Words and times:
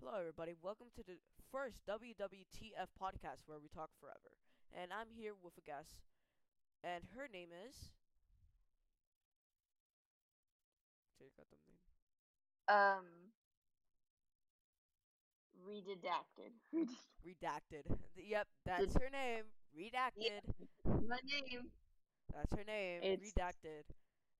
Hello, 0.00 0.18
everybody. 0.18 0.54
Welcome 0.62 0.86
to 0.96 1.02
the 1.06 1.18
first 1.52 1.80
WWTF 1.88 2.88
podcast 3.00 3.44
where 3.46 3.58
we 3.60 3.68
talk 3.68 3.90
forever. 4.00 4.32
And 4.72 4.92
I'm 4.92 5.08
here 5.14 5.32
with 5.42 5.54
a 5.58 5.60
guest, 5.60 6.00
and 6.82 7.04
her 7.16 7.28
name 7.32 7.48
is. 7.68 7.90
Take 11.20 11.32
out 11.38 11.46
the 11.50 11.58
name. 11.60 11.76
Um, 12.70 13.04
redacted. 15.68 16.54
Redacted. 17.26 17.84
Yep, 18.16 18.46
that's 18.64 18.94
her 18.94 19.10
name. 19.12 19.44
Redacted. 19.76 20.40
My 21.06 21.18
name. 21.26 21.68
That's 22.34 22.52
her 22.56 22.64
name. 22.64 23.00
It's- 23.02 23.32
Redacted. 23.36 23.84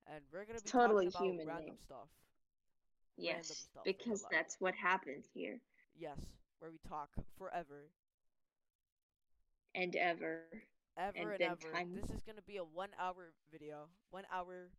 And 0.06 0.24
we're 0.32 0.44
gonna 0.46 0.60
be 0.60 0.70
totally 0.70 1.10
talking 1.10 1.10
about 1.10 1.38
human 1.38 1.46
random 1.46 1.66
name. 1.66 1.78
stuff. 1.84 2.08
Yes, 3.16 3.66
because 3.84 4.24
that's 4.30 4.56
what 4.60 4.74
happens 4.74 5.26
here 5.34 5.60
Yes, 5.98 6.18
where 6.58 6.70
we 6.70 6.78
talk 6.88 7.10
forever, 7.38 7.90
and 9.74 9.94
ever. 9.96 10.44
ever 10.96 11.16
And 11.18 11.30
and, 11.32 11.42
ever. 11.42 11.70
time- 11.72 11.94
This 11.94 12.10
is 12.10 12.22
gonna 12.22 12.42
be 12.42 12.56
a 12.56 12.64
one-hour 12.64 13.32
video, 13.50 13.88
one-hour 14.10 14.70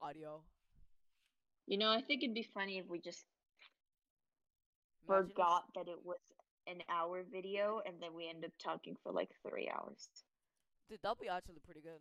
audio. 0.00 0.42
You 1.66 1.78
know, 1.78 1.90
I 1.90 2.02
think 2.02 2.22
it'd 2.22 2.34
be 2.34 2.42
funny 2.54 2.78
if 2.78 2.86
we 2.86 3.00
just 3.00 3.24
Imagine 5.08 5.24
if- 5.24 5.30
forgot 5.36 5.64
that 5.74 5.88
it 5.88 6.04
was 6.04 6.18
an 6.66 6.82
hour 6.88 7.22
video 7.22 7.80
and 7.86 8.00
then 8.02 8.12
we 8.14 8.28
end 8.28 8.44
up 8.44 8.50
talking 8.58 8.96
for 9.02 9.12
like 9.12 9.30
three 9.48 9.68
hours. 9.68 10.08
Dude, 10.88 11.00
that'll 11.02 11.16
be 11.16 11.28
actually 11.28 11.60
pretty 11.64 11.80
good. 11.80 12.00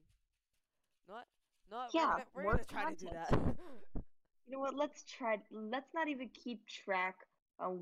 Not, 1.07 1.27
not. 1.69 1.93
Yeah, 1.93 2.05
we're 2.33 2.43
gonna, 2.43 2.47
we're 2.47 2.51
gonna 2.53 2.65
try 2.65 2.93
to 2.93 2.95
do 2.95 3.09
that. 3.11 3.29
You 4.47 4.53
know 4.53 4.59
what? 4.59 4.75
Let's 4.75 5.03
try. 5.03 5.37
Let's 5.51 5.93
not 5.93 6.07
even 6.07 6.29
keep 6.29 6.65
track 6.67 7.15
of 7.59 7.79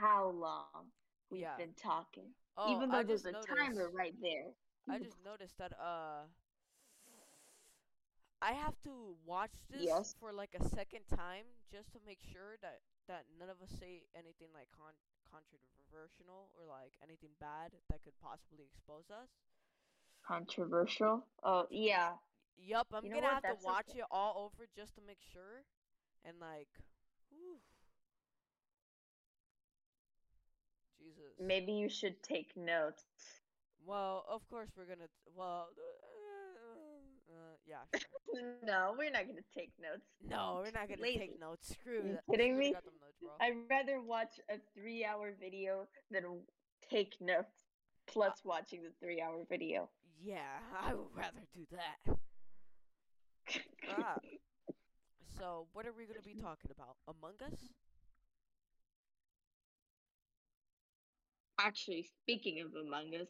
how 0.00 0.30
long 0.30 0.90
we've 1.30 1.42
Yeah. 1.42 1.56
been 1.56 1.74
talking. 1.74 2.34
oh, 2.56 2.72
even 2.76 2.90
though 2.90 2.98
I 2.98 3.02
there's 3.02 3.24
a 3.26 3.32
timer 3.32 3.88
right 3.90 4.14
there. 4.20 4.52
I 4.88 4.98
just 4.98 5.22
noticed 5.24 5.56
that 5.58 5.72
uh, 5.78 6.26
I 8.42 8.52
have 8.52 8.74
to 8.84 9.16
watch 9.24 9.52
this 9.70 9.82
Yes. 9.82 10.14
for 10.18 10.32
like 10.32 10.54
a 10.54 10.68
second 10.68 11.06
time 11.08 11.46
just 11.70 11.92
to 11.92 12.00
make 12.04 12.20
sure 12.22 12.56
that 12.62 12.80
that 13.06 13.26
none 13.38 13.48
of 13.50 13.60
us 13.62 13.70
say 13.78 14.04
anything 14.14 14.48
like 14.54 14.68
con- 14.72 14.96
controversial 15.30 16.50
or 16.54 16.66
like 16.66 16.92
anything 17.02 17.30
bad 17.40 17.72
that 17.88 18.02
could 18.02 18.16
possibly 18.20 18.64
expose 18.64 19.10
us. 19.10 19.28
Controversial. 20.26 21.26
Oh, 21.42 21.66
yeah. 21.70 22.16
Yup, 22.56 22.88
I'm 22.92 23.04
You 23.04 23.10
know 23.10 23.16
gonna 23.16 23.26
what? 23.26 23.34
have 23.34 23.42
That's 23.42 23.60
to 23.60 23.64
watch 23.64 23.86
okay. 23.88 24.00
it 24.00 24.04
all 24.10 24.34
over 24.52 24.66
just 24.76 24.94
to 24.96 25.00
make 25.00 25.20
sure, 25.32 25.64
and 26.24 26.36
like, 26.40 26.68
whew. 27.30 27.56
Jesus. 30.98 31.32
Maybe 31.40 31.72
you 31.72 31.88
should 31.88 32.22
take 32.22 32.52
notes. 32.56 33.04
Well, 33.86 34.24
of 34.30 34.42
course 34.50 34.68
we're 34.76 34.84
gonna. 34.84 35.08
Well, 35.34 35.68
uh, 35.76 37.32
uh, 37.32 37.56
yeah. 37.66 37.98
Sure. 37.98 38.06
No, 38.64 38.94
we're 38.96 39.10
not 39.10 39.26
gonna 39.26 39.40
take 39.56 39.72
notes. 39.82 40.06
No, 40.24 40.60
we're 40.64 40.70
not 40.70 40.88
gonna 40.88 41.02
Lazy. 41.02 41.18
take 41.18 41.40
notes. 41.40 41.70
Screw 41.72 41.96
You 41.96 42.12
that. 42.12 42.22
kidding 42.30 42.56
me? 42.56 42.70
notes. 42.70 42.86
I'd 43.40 43.54
rather 43.68 44.00
watch 44.00 44.38
a 44.48 44.54
three-hour 44.78 45.32
video 45.40 45.88
than 46.12 46.22
take 46.88 47.14
notes 47.20 47.56
plus 48.06 48.38
watching 48.44 48.82
the 48.84 48.90
three-hour 49.00 49.46
video. 49.48 49.88
Yeah, 50.22 50.60
I 50.80 50.94
would 50.94 51.08
rather 51.12 51.42
do 51.54 51.66
that. 51.72 52.16
Ah. 53.98 54.14
So, 55.40 55.68
what 55.72 55.86
are 55.86 55.92
we 55.94 56.06
gonna 56.06 56.22
be 56.22 56.34
talking 56.34 56.70
about? 56.70 56.98
Among 57.08 57.42
Us? 57.42 57.70
Actually, 61.58 62.02
speaking 62.02 62.60
of 62.60 62.74
Among 62.74 63.14
Us, 63.14 63.28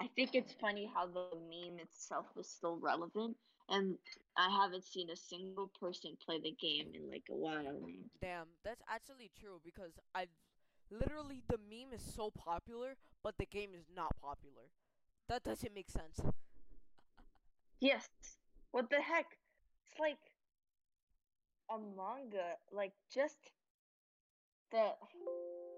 I 0.00 0.08
think 0.16 0.34
it's 0.34 0.52
funny 0.54 0.90
how 0.92 1.06
the 1.06 1.36
meme 1.48 1.78
itself 1.78 2.26
is 2.38 2.48
still 2.50 2.78
relevant, 2.78 3.36
and 3.68 3.98
I 4.36 4.50
haven't 4.50 4.84
seen 4.84 5.10
a 5.10 5.16
single 5.16 5.68
person 5.80 6.16
play 6.24 6.40
the 6.40 6.52
game 6.52 6.92
in 6.94 7.10
like 7.10 7.26
a 7.30 7.36
while. 7.36 7.90
Damn, 8.20 8.48
that's 8.64 8.82
actually 8.88 9.30
true 9.38 9.60
because 9.64 9.98
I 10.14 10.26
literally 10.90 11.42
the 11.48 11.58
meme 11.58 11.92
is 11.94 12.02
so 12.02 12.30
popular, 12.30 12.96
but 13.22 13.36
the 13.38 13.46
game 13.46 13.74
is 13.74 13.86
not 13.94 14.16
popular. 14.20 14.70
That 15.28 15.44
doesn't 15.44 15.74
make 15.74 15.90
sense. 15.90 16.20
Yes. 17.80 18.08
What 18.72 18.90
the 18.90 19.00
heck? 19.02 19.26
It's 19.84 19.98
like 20.00 20.18
Among 21.74 22.32
Us, 22.34 22.58
like 22.72 22.92
just 23.12 23.38
the. 24.70 24.78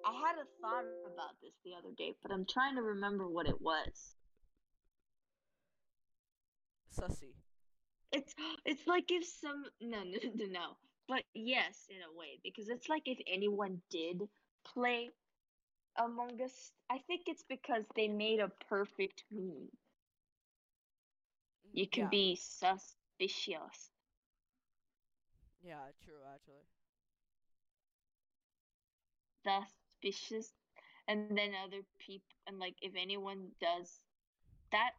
I 0.07 0.13
had 0.13 0.37
a 0.37 0.47
thought 0.61 0.85
about 1.07 1.41
this 1.43 1.55
the 1.65 1.73
other 1.79 1.95
day, 1.97 2.15
but 2.23 2.33
I'm 2.33 2.45
trying 2.47 2.77
to 2.77 2.83
remember 2.83 3.29
what 3.29 3.47
it 3.49 3.61
was. 3.61 4.17
Sussy. 6.99 7.35
It's 8.13 8.35
it's 8.65 8.87
like 8.87 9.11
if 9.11 9.25
some 9.25 9.65
no 9.81 9.99
no 10.05 10.19
no 10.35 10.47
no, 10.47 10.77
but 11.09 11.23
yes 11.35 11.87
in 11.89 11.97
a 11.97 12.19
way 12.19 12.39
because 12.43 12.69
it's 12.69 12.89
like 12.89 13.03
if 13.07 13.19
anyone 13.27 13.81
did 13.91 14.23
play 14.65 15.11
Among 15.97 16.41
Us, 16.43 16.73
I 16.91 16.99
think 17.07 17.23
it's 17.27 17.45
because 17.49 17.85
they 17.95 18.09
made 18.09 18.41
a 18.41 18.51
perfect 18.69 19.25
meme. 19.31 19.69
You 21.73 21.89
can 21.89 22.05
yeah. 22.05 22.09
be 22.11 22.37
suspicious. 22.41 23.91
Yeah, 25.65 25.91
true 26.05 26.23
actually. 26.33 26.63
That's 29.45 29.71
suspicious 29.91 30.53
and 31.07 31.37
then 31.39 31.53
other 31.65 31.83
people 31.99 32.35
and 32.49 32.59
like 32.59 32.75
if 32.83 32.95
anyone 32.97 33.53
does 33.61 34.01
that 34.73 34.93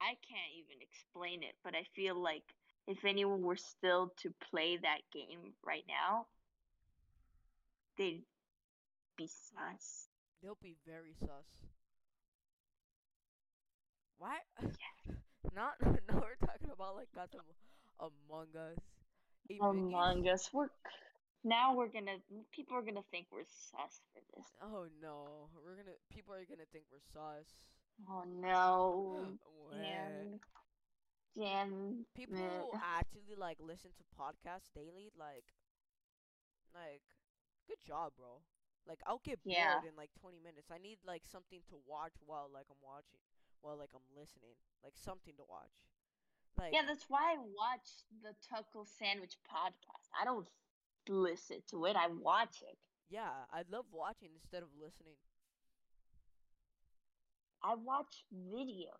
i 0.00 0.16
can't 0.28 0.52
even 0.58 0.82
explain 0.82 1.42
it 1.42 1.56
but 1.64 1.74
i 1.76 1.84
feel 1.96 2.14
like 2.16 2.44
if 2.88 3.04
anyone 3.04 3.42
were 3.42 3.56
still 3.56 4.12
to 4.18 4.32
play 4.50 4.76
that 4.78 5.00
game 5.12 5.54
right 5.64 5.84
now 5.88 6.26
they'd 7.96 8.24
be 9.16 9.26
sus 9.26 10.08
They'll 10.42 10.56
be 10.62 10.76
very 10.86 11.14
sus. 11.14 11.46
Why? 14.18 14.38
not 15.54 15.74
no, 15.82 15.90
we're 16.14 16.46
talking 16.46 16.70
about 16.72 16.96
like 16.96 17.08
goddamn 17.14 17.42
Among 18.00 18.48
Us. 18.56 18.78
Hey, 19.48 19.60
among 19.60 20.28
us 20.28 20.50
we're 20.52 20.68
now 21.44 21.74
we're 21.74 21.88
gonna 21.88 22.18
people 22.50 22.76
are 22.76 22.82
gonna 22.82 23.02
think 23.10 23.26
we're 23.30 23.44
sus 23.44 24.00
for 24.12 24.20
this 24.34 24.46
Oh 24.60 24.88
no, 25.00 25.48
we're 25.64 25.76
gonna. 25.76 25.96
People 26.10 26.34
are 26.34 26.44
gonna 26.44 26.66
think 26.72 26.86
we're 26.90 26.98
sus. 27.12 27.46
oh 28.08 28.24
no 28.40 29.34
What? 29.44 29.70
damn 29.70 30.40
damn 31.36 32.06
People 32.14 32.36
who 32.36 32.72
actually 32.80 33.34
like 33.36 33.58
listen 33.60 33.90
to 33.98 34.04
podcasts 34.18 34.72
daily, 34.74 35.10
like, 35.18 35.52
like, 36.74 37.02
good 37.66 37.80
job, 37.84 38.12
bro. 38.16 38.42
Like, 38.86 39.00
I'll 39.06 39.22
get 39.24 39.40
Yeah. 39.44 39.80
bored 39.80 39.84
in 39.84 39.96
like 39.96 40.10
20 40.20 40.38
minutes. 40.40 40.70
I 40.70 40.78
need 40.78 40.98
like 41.06 41.24
something 41.24 41.60
to 41.70 41.76
watch 41.86 42.14
while 42.24 42.48
like 42.52 42.66
I'm 42.70 42.82
watching, 42.84 43.20
while 43.62 43.78
like 43.78 43.90
I'm 43.94 44.06
listening, 44.16 44.56
like 44.82 44.94
something 44.96 45.34
to 45.36 45.44
watch. 45.48 45.72
Like, 46.58 46.72
Yeah, 46.72 46.82
that's 46.86 47.04
why 47.08 47.34
I 47.34 47.36
watch 47.38 47.88
the 48.22 48.34
Tuckle 48.48 48.86
Sandwich 48.86 49.36
podcast. 49.50 50.08
I 50.20 50.24
don't 50.24 50.46
listen 51.08 51.58
to 51.70 51.84
it, 51.86 51.96
I 51.96 52.06
watch 52.08 52.62
it. 52.62 52.78
yeah, 53.10 53.30
I 53.52 53.62
love 53.70 53.86
watching 53.92 54.30
instead 54.34 54.62
of 54.62 54.68
listening. 54.80 55.16
I 57.62 57.74
watch 57.74 58.24
video. 58.32 58.90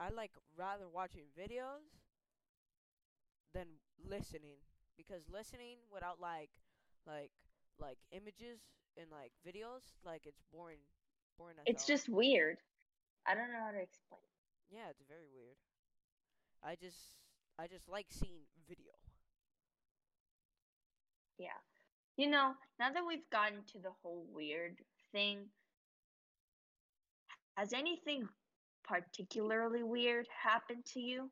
I 0.00 0.08
like 0.10 0.32
rather 0.56 0.88
watching 0.92 1.24
videos 1.38 1.86
than 3.54 3.66
listening 4.08 4.56
because 4.96 5.22
listening 5.32 5.76
without 5.92 6.20
like 6.20 6.50
like 7.06 7.30
like 7.78 7.98
images 8.10 8.58
and 8.96 9.06
like 9.10 9.30
videos 9.46 9.82
like 10.04 10.22
it's 10.26 10.42
boring 10.52 10.78
boring 11.38 11.56
It's 11.66 11.86
hell. 11.86 11.96
just 11.96 12.08
weird. 12.08 12.58
I 13.26 13.34
don't 13.34 13.52
know 13.52 13.60
how 13.64 13.70
to 13.70 13.80
explain. 13.80 14.20
Yeah 14.72 14.88
it's 14.90 15.04
very 15.06 15.28
weird. 15.28 15.56
I 16.64 16.74
just 16.74 17.20
I 17.58 17.66
just 17.66 17.88
like 17.88 18.06
seeing 18.08 18.48
video. 18.68 18.96
Yeah. 21.38 21.60
You 22.16 22.30
know, 22.30 22.54
now 22.78 22.90
that 22.92 23.02
we've 23.06 23.28
gotten 23.30 23.58
to 23.72 23.78
the 23.78 23.92
whole 24.02 24.26
weird 24.32 24.78
thing, 25.12 25.46
has 27.56 27.72
anything 27.72 28.28
particularly 28.84 29.82
weird 29.82 30.26
happened 30.42 30.84
to 30.94 31.00
you? 31.00 31.30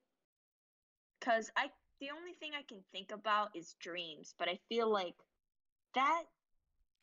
Cuz 1.21 1.51
I 1.57 1.71
the 2.01 2.11
only 2.11 2.33
thing 2.35 2.53
I 2.55 2.63
can 2.63 2.83
think 2.93 3.13
about 3.13 3.55
is 3.55 3.75
dreams, 3.81 4.35
but 4.39 4.49
I 4.49 4.59
feel 4.69 4.91
like 4.91 5.17
that 5.95 6.25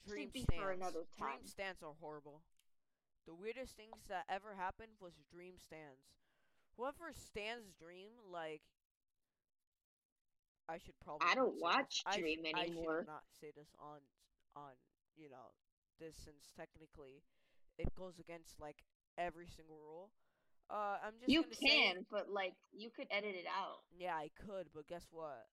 dream 0.08 0.28
Should 0.28 0.34
be 0.34 0.46
for 0.58 0.72
another 0.72 1.06
dream 1.18 1.46
stands 1.46 1.84
are 1.84 1.94
horrible. 2.00 2.42
The 3.26 3.36
weirdest 3.36 3.76
things 3.76 4.08
that 4.08 4.26
ever 4.30 4.56
happened 4.56 4.94
was 5.00 5.14
dream 5.30 5.56
stands 5.60 6.02
whoever 6.78 7.12
stands 7.14 7.74
dream 7.80 8.12
like 8.32 8.62
I 10.70 10.78
should 10.78 11.00
probably 11.04 11.28
I 11.28 11.36
don't 11.36 11.60
watch 11.62 12.04
this. 12.06 12.16
I 12.16 12.18
sh- 12.18 12.20
Dream 12.20 12.40
I 12.54 12.64
anymore. 12.64 13.00
should 13.02 13.08
not 13.08 13.24
say 13.40 13.52
this 13.56 13.70
on 13.80 14.00
on 14.56 14.74
you 15.16 15.30
know 15.30 15.54
this 16.00 16.16
since 16.16 16.52
technically 16.56 17.24
it 17.78 17.94
goes 17.96 18.20
against 18.20 18.60
like 18.60 18.84
every 19.18 19.48
single 19.48 19.78
rule. 19.80 20.12
Uh, 20.70 20.98
I'm 21.06 21.14
just 21.20 21.32
You 21.32 21.44
gonna 21.44 21.56
say, 21.56 21.94
can, 21.94 22.06
but 22.12 22.30
like 22.30 22.54
you 22.74 22.90
could 22.90 23.08
edit 23.12 23.36
it 23.36 23.46
out. 23.48 23.84
yeah, 23.98 24.16
I 24.16 24.30
could, 24.36 24.68
but 24.74 24.88
guess 24.88 25.08
what? 25.12 25.48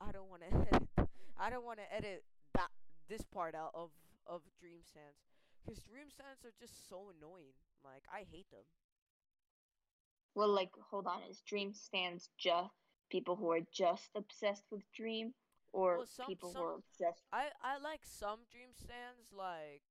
I 0.00 0.12
don't 0.12 0.28
want 0.30 0.42
to 0.42 0.50
edit. 0.54 0.88
I 1.38 1.50
don't 1.50 1.64
want 1.64 1.78
to 1.78 1.88
edit 1.94 2.24
that 2.54 2.70
this 3.08 3.22
part 3.32 3.54
out 3.54 3.72
of 3.74 3.90
of 4.26 4.42
dream 4.60 4.80
stands 4.84 5.20
because 5.64 5.82
dream 5.82 6.08
stands 6.10 6.44
are 6.44 6.54
just 6.58 6.88
so 6.88 7.10
annoying. 7.12 7.54
Like 7.84 8.04
I 8.12 8.24
hate 8.30 8.50
them. 8.50 8.64
Well, 10.34 10.48
like 10.48 10.70
hold 10.90 11.06
on, 11.06 11.22
is 11.28 11.40
Dream 11.42 11.72
stands 11.74 12.30
just 12.38 12.74
people 13.10 13.36
who 13.36 13.50
are 13.50 13.60
just 13.72 14.10
obsessed 14.14 14.64
with 14.70 14.82
Dream, 14.92 15.34
or 15.72 15.98
Well, 15.98 16.06
some- 16.06 16.26
people 16.26 16.52
some- 16.52 16.62
who 16.62 16.68
are 16.68 16.74
obsessed? 16.74 17.24
I 17.32 17.50
I 17.60 17.78
like 17.78 18.04
some 18.06 18.40
dream 18.50 18.72
stands 18.74 19.32
like 19.32 19.82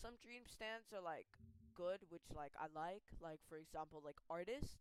some 0.00 0.16
dream 0.22 0.46
stands 0.46 0.92
are 0.92 1.00
like 1.00 1.28
good 1.74 2.00
which 2.10 2.30
like 2.34 2.52
I 2.58 2.66
like 2.74 3.04
like 3.20 3.40
for 3.48 3.56
example 3.58 4.00
like 4.04 4.16
artists 4.30 4.78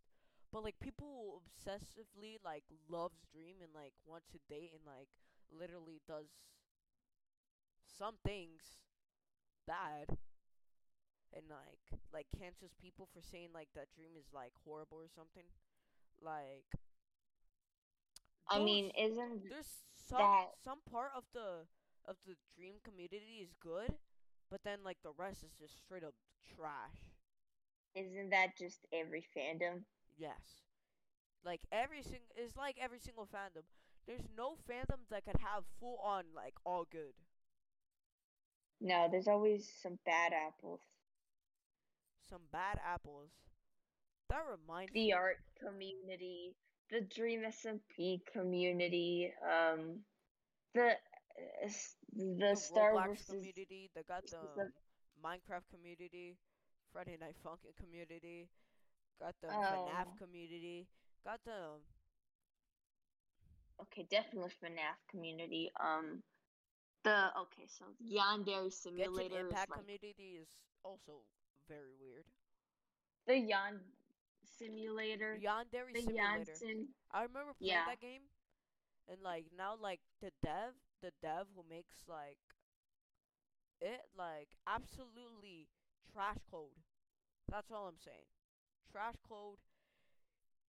but 0.51 0.63
like 0.63 0.79
people 0.79 1.07
who 1.07 1.41
obsessively 1.41 2.37
like 2.43 2.63
loves 2.87 3.19
dream 3.31 3.57
and 3.61 3.73
like 3.73 3.93
wants 4.05 4.27
to 4.31 4.39
date 4.49 4.71
and 4.73 4.85
like 4.85 5.09
literally 5.51 6.01
does 6.07 6.27
some 7.85 8.15
things 8.23 8.79
bad 9.67 10.17
and 11.35 11.45
like 11.49 11.99
like 12.13 12.27
cancels 12.37 12.73
people 12.81 13.07
for 13.13 13.21
saying 13.21 13.49
like 13.53 13.69
that 13.75 13.91
dream 13.95 14.11
is 14.17 14.27
like 14.33 14.53
horrible 14.63 14.97
or 14.97 15.09
something 15.13 15.45
like 16.21 16.65
I 18.49 18.59
mean, 18.59 18.91
isn't 18.97 19.43
there's 19.49 19.83
some 19.93 20.19
that- 20.19 20.55
some 20.63 20.81
part 20.89 21.11
of 21.15 21.23
the 21.33 21.67
of 22.05 22.17
the 22.25 22.35
dream 22.55 22.75
community 22.83 23.39
is 23.41 23.53
good, 23.59 23.97
but 24.49 24.63
then 24.63 24.83
like 24.83 25.01
the 25.03 25.11
rest 25.17 25.43
is 25.43 25.53
just 25.59 25.77
straight 25.77 26.03
up 26.03 26.15
trash. 26.55 27.11
isn't 27.95 28.29
that 28.29 28.55
just 28.57 28.85
every 28.93 29.25
fandom? 29.35 29.85
Yes. 30.17 30.61
Like 31.43 31.61
every 31.71 32.01
sing 32.03 32.21
is 32.35 32.55
like 32.57 32.77
every 32.79 32.99
single 32.99 33.25
fandom. 33.27 33.63
There's 34.05 34.27
no 34.35 34.55
fandom 34.69 35.07
that 35.09 35.25
could 35.25 35.37
have 35.39 35.65
full 35.79 35.97
on 36.03 36.25
like 36.35 36.55
all 36.65 36.85
good. 36.85 37.13
No, 38.79 39.07
there's 39.09 39.27
always 39.27 39.69
some 39.69 39.99
bad 40.05 40.33
apples. 40.33 40.81
Some 42.29 42.41
bad 42.51 42.79
apples. 42.83 43.29
That 44.29 44.43
reminds 44.49 44.91
The 44.93 45.07
me. 45.07 45.13
art 45.13 45.37
community, 45.59 46.55
the 46.89 47.01
Dream 47.01 47.41
SMP 47.45 48.19
community, 48.33 49.31
um, 49.43 50.03
the 50.73 50.89
uh, 50.91 51.67
the, 52.13 52.35
the 52.39 52.55
Star 52.55 52.93
Wars 52.93 53.23
community, 53.29 53.89
they 53.93 54.03
got 54.03 54.25
the 54.25 54.37
the- 54.55 54.71
Minecraft 55.23 55.67
community, 55.71 56.37
Friday 56.91 57.17
Night 57.19 57.35
Funkin' 57.45 57.75
community, 57.77 58.49
got 59.19 59.35
the 59.41 59.47
Oh. 59.49 59.87
FNAF 59.89 60.17
community, 60.17 60.87
got 61.23 61.39
the 61.45 61.79
okay, 63.81 64.03
definitely 64.09 64.51
FNAF 64.61 64.97
community. 65.09 65.71
Um, 65.79 66.23
the 67.03 67.29
okay, 67.41 67.67
so 67.67 67.85
Yandere 68.03 68.71
Simulator 68.73 69.45
Genshin 69.45 69.51
is 69.51 69.51
Impact 69.51 69.69
like 69.71 69.79
community 69.79 70.39
is 70.41 70.47
also 70.83 71.21
very 71.67 71.93
weird. 71.99 72.25
the 73.27 73.37
Yon 73.39 73.79
Simulator, 74.57 75.37
Yandere 75.41 75.91
the 75.93 76.01
Simulator. 76.01 76.51
Yansen. 76.51 76.85
I 77.11 77.23
remember 77.23 77.53
playing 77.57 77.73
Yeah. 77.73 77.85
that 77.87 77.99
game, 77.99 78.21
and 79.07 79.21
like 79.21 79.45
now, 79.57 79.75
like 79.75 79.99
the 80.21 80.31
dev, 80.43 80.73
the 81.01 81.11
dev 81.21 81.47
who 81.55 81.63
makes 81.69 82.03
like 82.07 82.37
it, 83.81 84.01
like 84.17 84.49
absolutely 84.67 85.67
trash 86.13 86.37
code. 86.49 86.77
That's 87.49 87.71
all 87.71 87.87
I'm 87.87 87.99
saying. 87.99 88.27
Trash 88.91 89.15
code. 89.27 89.57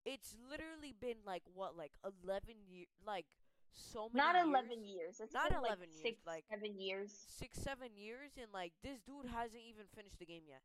It's 0.04 0.36
literally 0.48 0.92
been 0.98 1.18
like 1.26 1.42
what, 1.52 1.76
like 1.76 1.92
eleven 2.04 2.56
years, 2.66 2.88
like 3.06 3.26
so 3.72 4.08
many. 4.12 4.24
Not 4.24 4.34
years? 4.34 4.46
eleven 4.48 4.84
years. 4.84 5.20
It's 5.20 5.34
Not 5.34 5.50
been, 5.50 5.60
like, 5.62 5.70
11 5.76 5.88
years, 5.90 6.02
six, 6.02 6.26
like- 6.26 6.44
seven 6.50 6.80
years. 6.80 7.12
six, 7.12 7.58
seven 7.58 7.96
years, 7.96 8.32
and 8.40 8.50
like 8.52 8.72
this 8.82 9.00
dude 9.02 9.26
hasn't 9.26 9.62
even 9.62 9.86
finished 9.94 10.18
the 10.18 10.26
game 10.26 10.44
yet. 10.48 10.62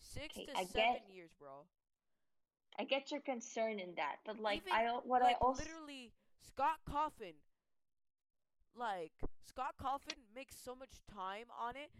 Six 0.00 0.34
to 0.34 0.56
I 0.56 0.64
seven 0.64 0.72
get- 0.74 1.10
years, 1.14 1.30
bro. 1.38 1.66
I 2.78 2.84
get 2.84 3.10
your 3.10 3.20
concern 3.20 3.80
in 3.80 3.94
that, 3.96 4.16
but 4.24 4.38
like 4.38 4.62
Even, 4.66 4.72
I 4.72 4.86
what 5.04 5.22
like 5.22 5.36
I 5.36 5.38
also 5.40 5.62
literally 5.64 6.12
Scott 6.46 6.78
Cawthon. 6.88 7.34
Like 8.76 9.10
Scott 9.42 9.74
Cawthon 9.82 10.18
makes 10.34 10.54
so 10.56 10.74
much 10.76 10.90
time 11.12 11.46
on 11.60 11.74
it, 11.74 11.90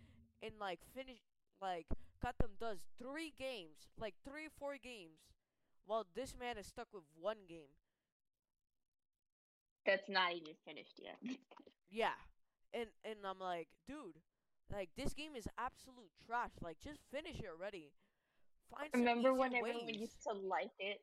and 0.43 0.53
like 0.61 0.79
finish 0.95 1.19
like 1.61 1.87
got 2.23 2.39
them 2.39 2.50
does 2.61 2.79
three 3.00 3.33
games, 3.37 3.89
like 3.99 4.15
three 4.25 4.47
or 4.47 4.55
four 4.59 4.77
games, 4.81 5.19
while 5.85 6.06
this 6.15 6.35
man 6.39 6.56
is 6.59 6.67
stuck 6.67 6.87
with 6.93 7.05
one 7.21 7.39
game. 7.49 7.75
that's 9.85 10.09
not 10.09 10.33
even 10.35 10.55
finished 10.65 11.00
yet. 11.03 11.17
Yeah, 11.91 12.15
and 12.75 12.87
and 13.05 13.17
I'm 13.25 13.39
like, 13.41 13.69
dude, 13.89 14.15
like 14.73 14.91
this 14.97 15.15
game 15.15 15.35
is 15.37 15.47
absolute 15.59 16.11
trash. 16.26 16.50
Like 16.62 16.79
just 16.82 17.00
finish 17.11 17.38
it 17.38 17.47
already. 17.50 17.93
Find 18.70 18.91
Remember 18.94 19.32
when 19.35 19.55
everyone 19.55 19.88
used 19.88 20.23
to 20.25 20.35
like 20.35 20.70
it? 20.79 21.00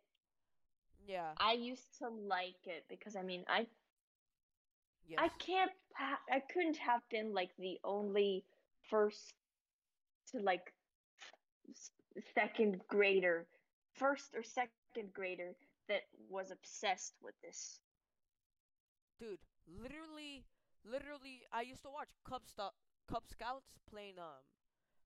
Yeah. 1.08 1.32
I 1.40 1.54
used 1.54 1.98
to 2.00 2.10
like 2.10 2.62
it 2.66 2.86
because 2.90 3.16
I 3.16 3.24
mean 3.24 3.44
I 3.48 3.68
Yes. 5.08 5.20
I 5.22 5.30
can't 5.38 5.72
ha- 5.96 6.22
I 6.32 6.40
couldn't 6.52 6.78
have 6.78 7.02
been 7.12 7.34
like 7.34 7.52
the 7.60 7.80
only 7.84 8.44
first 8.90 9.34
to 10.32 10.40
like 10.40 10.74
second 12.34 12.82
grader, 12.88 13.46
first 13.94 14.34
or 14.36 14.42
second 14.44 15.14
grader 15.14 15.54
that 15.88 16.02
was 16.30 16.50
obsessed 16.52 17.14
with 17.22 17.36
this. 17.44 17.80
dude 19.20 19.40
literally 19.82 20.44
literally 20.84 21.42
i 21.54 21.62
used 21.62 21.82
to 21.82 21.90
watch 21.90 22.10
cub 22.28 22.42
Sto- 22.46 22.74
cub 23.10 23.24
scouts 23.28 23.78
playing 23.90 24.18
um 24.20 24.44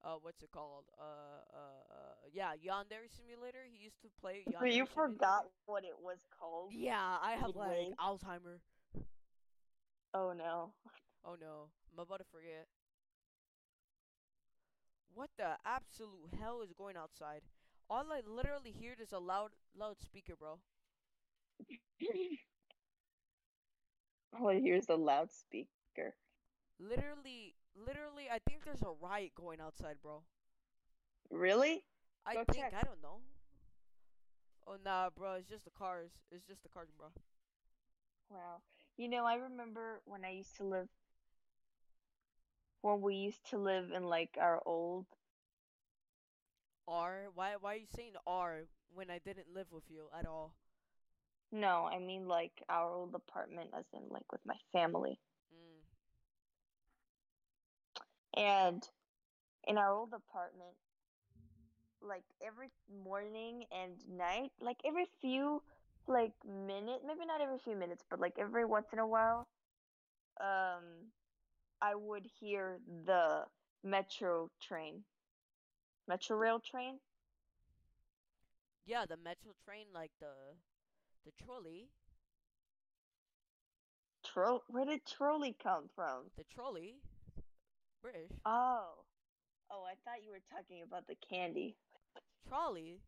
uh 0.03 0.15
what's 0.21 0.41
it 0.43 0.51
called 0.51 0.85
uh 0.99 1.41
uh, 1.53 1.81
uh 1.91 2.15
yeah 2.33 2.51
yandere 2.55 3.07
simulator 3.09 3.63
he 3.69 3.83
used 3.83 4.01
to 4.01 4.09
play 4.19 4.43
So 4.59 4.65
you 4.65 4.85
Simulator. 4.85 4.93
forgot 4.93 5.45
what 5.65 5.83
it 5.83 5.97
was 6.01 6.19
called? 6.37 6.71
yeah 6.73 7.17
i 7.21 7.33
have 7.33 7.55
like 7.55 7.89
alzheimer 7.99 8.59
Oh 10.13 10.33
no. 10.33 10.73
oh 11.25 11.35
no 11.39 11.69
i'm 11.93 11.99
about 11.99 12.19
to 12.19 12.25
forget 12.31 12.67
what 15.13 15.29
the 15.37 15.57
absolute 15.65 16.33
hell 16.39 16.61
is 16.61 16.71
going 16.73 16.95
outside 16.97 17.41
all 17.89 18.11
i 18.11 18.21
literally 18.25 18.71
hear 18.71 18.95
is 18.99 19.11
a 19.11 19.19
loud 19.19 19.51
loudspeaker 19.75 20.35
bro 20.35 20.59
Oh, 24.33 24.49
here's 24.49 24.87
the 24.87 24.97
loudspeaker. 24.97 26.15
literally 26.79 27.55
literally 27.85 28.29
i 28.31 28.39
think 28.47 28.63
there's 28.65 28.81
a 28.83 28.91
riot 29.01 29.31
going 29.35 29.59
outside 29.61 29.95
bro 30.01 30.23
Really? 31.31 31.83
I 32.25 32.35
Go 32.35 32.43
think 32.45 32.57
check. 32.63 32.73
I 32.73 32.81
don't 32.83 33.01
know. 33.01 33.21
Oh 34.67 34.77
nah, 34.83 35.09
bro, 35.09 35.33
it's 35.33 35.49
just 35.49 35.65
the 35.65 35.71
cars. 35.71 36.11
It's 36.31 36.45
just 36.47 36.63
the 36.63 36.69
cars, 36.69 36.89
bro. 36.97 37.07
Wow. 38.29 38.61
You 38.97 39.07
know, 39.09 39.25
I 39.25 39.35
remember 39.35 40.01
when 40.05 40.23
I 40.25 40.31
used 40.31 40.55
to 40.57 40.63
live 40.63 40.89
when 42.81 43.01
we 43.01 43.15
used 43.15 43.45
to 43.49 43.57
live 43.57 43.91
in 43.91 44.03
like 44.03 44.37
our 44.39 44.61
old 44.65 45.05
R. 46.87 47.29
Why? 47.35 47.55
Why 47.55 47.73
are 47.75 47.77
you 47.77 47.87
saying 47.87 48.15
R 48.27 48.67
when 48.93 49.09
I 49.09 49.19
didn't 49.19 49.53
live 49.53 49.71
with 49.71 49.89
you 49.89 50.09
at 50.17 50.25
all? 50.25 50.55
no, 51.51 51.85
I 51.85 51.99
mean 51.99 52.27
like 52.27 52.63
our 52.69 52.91
old 52.91 53.13
apartment 53.15 53.69
as 53.77 53.85
in 53.93 54.09
like 54.09 54.31
with 54.31 54.45
my 54.45 54.57
family. 54.71 55.19
Mm. 55.53 55.81
And 58.39 58.89
in 59.67 59.77
our 59.77 59.91
old 59.93 60.13
apartment, 60.13 60.75
like 62.01 62.23
every 62.45 62.69
morning 63.03 63.65
and 63.71 63.93
night, 64.09 64.51
like 64.61 64.77
every 64.85 65.05
few 65.21 65.61
like 66.07 66.33
minute, 66.45 67.01
maybe 67.05 67.25
not 67.25 67.41
every 67.41 67.59
few 67.59 67.75
minutes, 67.75 68.03
but 68.09 68.19
like 68.19 68.33
every 68.39 68.65
once 68.65 68.87
in 68.93 68.99
a 68.99 69.07
while, 69.07 69.47
um, 70.41 71.11
I 71.81 71.95
would 71.95 72.25
hear 72.39 72.79
the 73.05 73.45
metro 73.83 74.51
train, 74.61 75.05
metro 76.07 76.37
rail 76.37 76.59
train. 76.59 76.99
Yeah, 78.85 79.05
the 79.05 79.17
metro 79.17 79.53
train, 79.63 79.87
like 79.93 80.11
the 80.19 80.57
the 81.25 81.31
trolley, 81.43 81.89
Tro- 84.23 84.63
where 84.67 84.85
did 84.85 85.05
trolley 85.05 85.53
come 85.53 85.89
from? 85.89 86.31
the 86.37 86.43
trolley, 86.45 87.01
British 88.01 88.31
Oh, 88.45 89.03
oh, 89.71 89.83
I 89.85 89.93
thought 90.05 90.23
you 90.23 90.31
were 90.31 90.43
talking 90.51 90.81
about 90.83 91.07
the 91.07 91.15
candy. 91.29 91.75
trolley. 92.47 92.99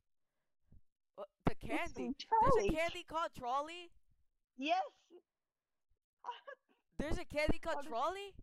What 1.16 1.28
the 1.46 1.56
candy? 1.56 2.12
There's 2.20 2.66
a 2.66 2.74
candy 2.76 3.06
called 3.08 3.30
trolley. 3.38 3.90
Yes. 4.58 4.82
There's 7.00 7.18
a 7.18 7.26
candy 7.26 7.60
called 7.60 7.86
Oh, 7.86 7.90
trolley. 7.90 8.34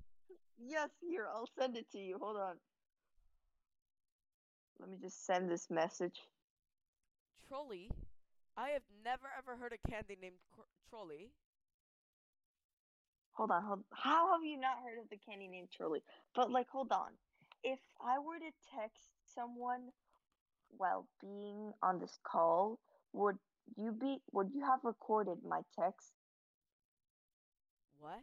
Yes, 0.58 0.90
here, 1.00 1.26
I'll 1.32 1.48
send 1.58 1.76
it 1.76 1.86
to 1.92 1.98
you. 1.98 2.18
Hold 2.20 2.36
on. 2.36 2.56
Let 4.80 4.90
me 4.90 4.96
just 5.00 5.24
send 5.26 5.50
this 5.50 5.68
message. 5.70 6.18
Trolley. 7.48 7.90
I 8.56 8.70
have 8.70 8.82
never 9.04 9.28
ever 9.38 9.56
heard 9.56 9.72
a 9.72 9.88
candy 9.90 10.16
named 10.20 10.38
cr- 10.52 10.62
Trolley. 10.90 11.30
Hold 13.38 13.52
on, 13.52 13.62
hold. 13.62 13.84
How 13.92 14.32
have 14.32 14.44
you 14.44 14.58
not 14.58 14.78
heard 14.84 14.98
of 14.98 15.08
the 15.10 15.16
candy 15.16 15.46
named 15.46 15.68
Trolley? 15.70 16.02
But 16.34 16.50
like, 16.50 16.68
hold 16.68 16.90
on. 16.90 17.10
If 17.62 17.78
I 18.04 18.18
were 18.18 18.36
to 18.36 18.50
text 18.74 19.10
someone 19.32 19.92
while 20.76 21.06
being 21.20 21.72
on 21.80 22.00
this 22.00 22.18
call, 22.24 22.80
would 23.12 23.38
you 23.76 23.92
be? 23.92 24.18
Would 24.32 24.50
you 24.52 24.64
have 24.64 24.80
recorded 24.82 25.38
my 25.48 25.60
text? 25.78 26.10
What? 28.00 28.18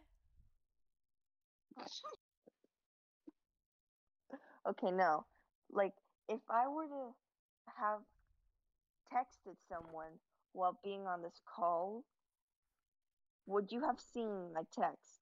Okay, 4.68 4.92
no. 4.92 5.26
Like, 5.72 5.94
if 6.28 6.42
I 6.50 6.68
were 6.68 6.88
to 6.88 7.14
have 7.80 8.00
texted 9.14 9.56
someone 9.70 10.12
while 10.52 10.78
being 10.84 11.08
on 11.08 11.22
this 11.22 11.40
call, 11.46 12.04
would 13.46 13.72
you 13.72 13.82
have 13.82 14.00
seen 14.00 14.54
my 14.54 14.64
text? 14.74 15.22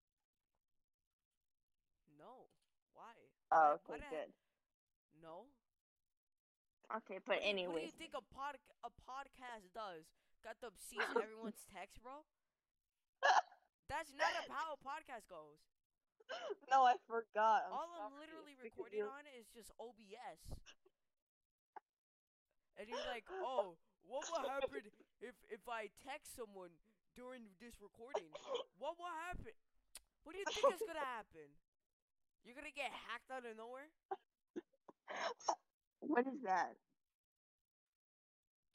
No. 2.18 2.48
Why? 2.94 3.14
Oh, 3.52 3.56
Why- 3.56 3.68
why 3.86 3.96
okay, 3.96 4.00
heck- 4.04 4.10
good. 4.12 4.32
No. 5.22 5.48
Okay, 6.98 7.20
but 7.26 7.40
do 7.42 7.70
what 7.72 7.80
do 7.80 7.86
you 7.88 7.92
think 7.98 8.14
a 8.14 8.22
pod 8.36 8.60
a 8.84 8.92
podcast 9.08 9.72
does? 9.74 10.06
Got 10.44 10.60
them 10.62 10.76
sees 10.78 11.00
everyone's 11.24 11.64
text, 11.74 12.02
bro. 12.04 12.24
That's 13.90 14.12
not 14.16 14.30
how 14.52 14.76
a 14.76 14.80
podcast 14.84 15.26
goes. 15.32 15.60
no, 16.72 16.84
I 16.84 16.96
forgot. 17.08 17.68
I'm 17.68 17.74
All 17.74 17.90
I'm 18.04 18.16
literally 18.20 18.56
recording 18.62 19.04
on 19.04 19.24
is 19.40 19.48
just 19.56 19.72
OBS. 19.80 20.40
and 22.78 22.86
you're 22.90 23.08
like, 23.10 23.26
oh, 23.32 23.76
what 24.04 24.28
will 24.32 24.44
happen 24.50 24.84
if 25.22 25.36
if 25.50 25.64
I 25.68 25.90
text 26.04 26.36
someone 26.36 26.72
during 27.16 27.46
this 27.62 27.78
recording? 27.82 28.30
What 28.78 28.98
will 28.98 29.14
happen? 29.30 29.56
What 30.24 30.34
do 30.34 30.40
you 30.40 30.48
think 30.50 30.74
is 30.74 30.84
gonna 30.84 31.04
happen? 31.04 31.48
You're 32.44 32.58
gonna 32.58 32.76
get 32.76 32.92
hacked 32.92 33.32
out 33.32 33.48
of 33.48 33.56
nowhere? 33.56 33.88
What 36.04 36.28
is 36.28 36.42
that? 36.44 36.76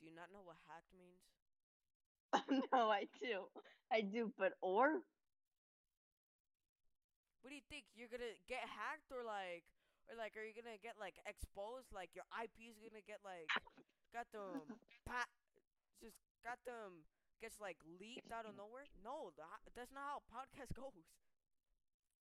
Do 0.00 0.06
you 0.06 0.14
not 0.16 0.32
know 0.32 0.40
what 0.40 0.56
hacked 0.70 0.92
means? 0.96 1.24
no, 2.72 2.88
I 2.88 3.04
do. 3.20 3.48
I 3.92 4.00
do, 4.00 4.32
but 4.38 4.56
or? 4.60 5.04
What 7.40 7.50
do 7.50 7.56
you 7.56 7.66
think? 7.68 7.84
You're 7.96 8.12
gonna 8.12 8.36
get 8.48 8.64
hacked 8.64 9.12
or 9.12 9.24
like 9.24 9.64
or 10.08 10.16
like 10.16 10.36
are 10.40 10.44
you 10.44 10.56
gonna 10.56 10.80
get 10.80 10.96
like 10.96 11.20
exposed? 11.28 11.92
Like 11.92 12.12
your 12.16 12.24
IP 12.32 12.72
is 12.72 12.80
gonna 12.80 13.04
get 13.04 13.20
like 13.24 13.48
got 14.12 14.28
them 14.32 14.64
pat 15.08 15.28
just 16.00 16.16
got 16.44 16.56
them 16.64 17.04
gets 17.40 17.60
like 17.60 17.78
leaked 18.00 18.30
out 18.32 18.46
of 18.46 18.54
nowhere? 18.56 18.86
No, 19.02 19.30
tha 19.36 19.44
that's 19.74 19.92
not 19.92 20.04
how 20.04 20.22
podcast 20.30 20.74
goes. 20.82 21.08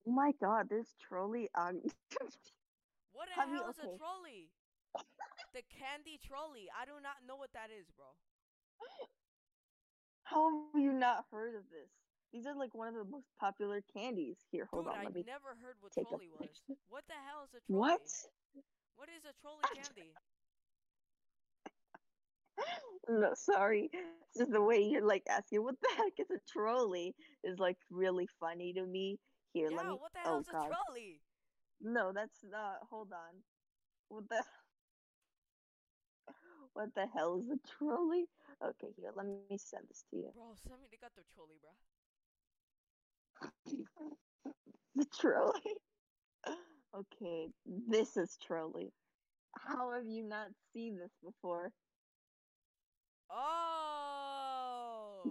Oh 0.06 0.10
my 0.10 0.32
god, 0.40 0.68
this 0.68 0.94
trolley 0.98 1.48
um 1.54 1.82
What 3.12 3.28
the 3.34 3.40
hell 3.40 3.68
is 3.68 3.78
a 3.78 3.88
trolley? 3.88 4.52
the 5.52 5.62
candy 5.62 6.18
trolley. 6.18 6.68
I 6.70 6.84
do 6.84 7.00
not 7.00 7.24
know 7.26 7.36
what 7.36 7.52
that 7.52 7.70
is, 7.70 7.90
bro. 7.90 8.16
How 10.24 10.50
have 10.50 10.80
you 10.80 10.92
not 10.92 11.24
heard 11.30 11.54
of 11.54 11.62
this? 11.70 11.90
These 12.32 12.46
are 12.46 12.54
like 12.54 12.74
one 12.74 12.88
of 12.88 12.94
the 12.94 13.04
most 13.04 13.28
popular 13.40 13.80
candies. 13.80 14.36
Here, 14.50 14.66
hold 14.70 14.86
Dude, 14.86 14.92
on, 14.92 14.94
I 14.94 15.04
let 15.04 15.14
me 15.14 15.24
never 15.24 15.54
heard 15.56 15.80
what 15.80 15.92
trolley 15.94 16.28
was. 16.28 16.48
picture. 16.48 16.76
What 16.88 17.06
the 17.08 17.14
hell 17.14 17.42
is 17.44 17.54
a 17.54 17.60
trolley? 17.60 18.00
What? 18.00 18.00
What 18.94 19.08
is 19.08 19.24
a 19.24 19.32
trolley 19.32 19.66
candy? 19.72 20.18
No, 23.08 23.32
sorry. 23.34 23.90
It's 23.92 24.38
just 24.38 24.52
the 24.52 24.60
way 24.60 24.80
you're 24.82 25.06
like 25.06 25.24
asking 25.28 25.62
what 25.62 25.76
the 25.80 25.88
heck 25.96 26.12
is 26.18 26.30
a 26.30 26.38
trolley 26.50 27.14
is 27.42 27.58
like 27.58 27.78
really 27.90 28.28
funny 28.38 28.72
to 28.74 28.84
me. 28.84 29.18
Here, 29.54 29.68
yeah, 29.70 29.76
let 29.78 29.86
me 29.86 29.96
what 29.98 30.12
the 30.12 30.20
hell 30.20 30.36
oh 30.36 30.50
a 30.50 30.52
god. 30.52 30.68
trolley? 30.68 31.20
No, 31.80 32.12
that's 32.14 32.44
not 32.50 32.76
hold 32.90 33.12
on. 33.12 33.42
What 34.08 34.28
the 34.28 34.44
What 36.74 36.94
the 36.94 37.06
hell 37.14 37.40
is 37.42 37.48
a 37.50 37.58
trolley? 37.78 38.26
Okay, 38.62 38.92
here, 38.96 39.10
let 39.16 39.26
me 39.26 39.56
send 39.56 39.84
this 39.88 40.04
to 40.10 40.16
you. 40.16 40.30
Bro, 40.34 40.54
send 40.62 40.80
me 40.82 40.88
the 40.90 40.98
got 40.98 41.12
the 41.16 41.22
trolley, 41.34 41.56
bro. 41.62 41.70
The 44.96 45.06
trolley. 45.18 45.76
Okay, 46.96 47.48
this 47.66 48.16
is 48.16 48.38
trolley. 48.42 48.90
How 49.58 49.92
have 49.92 50.06
you 50.06 50.24
not 50.24 50.48
seen 50.72 50.96
this 50.96 51.12
before? 51.22 51.70
Oh. 53.30 55.22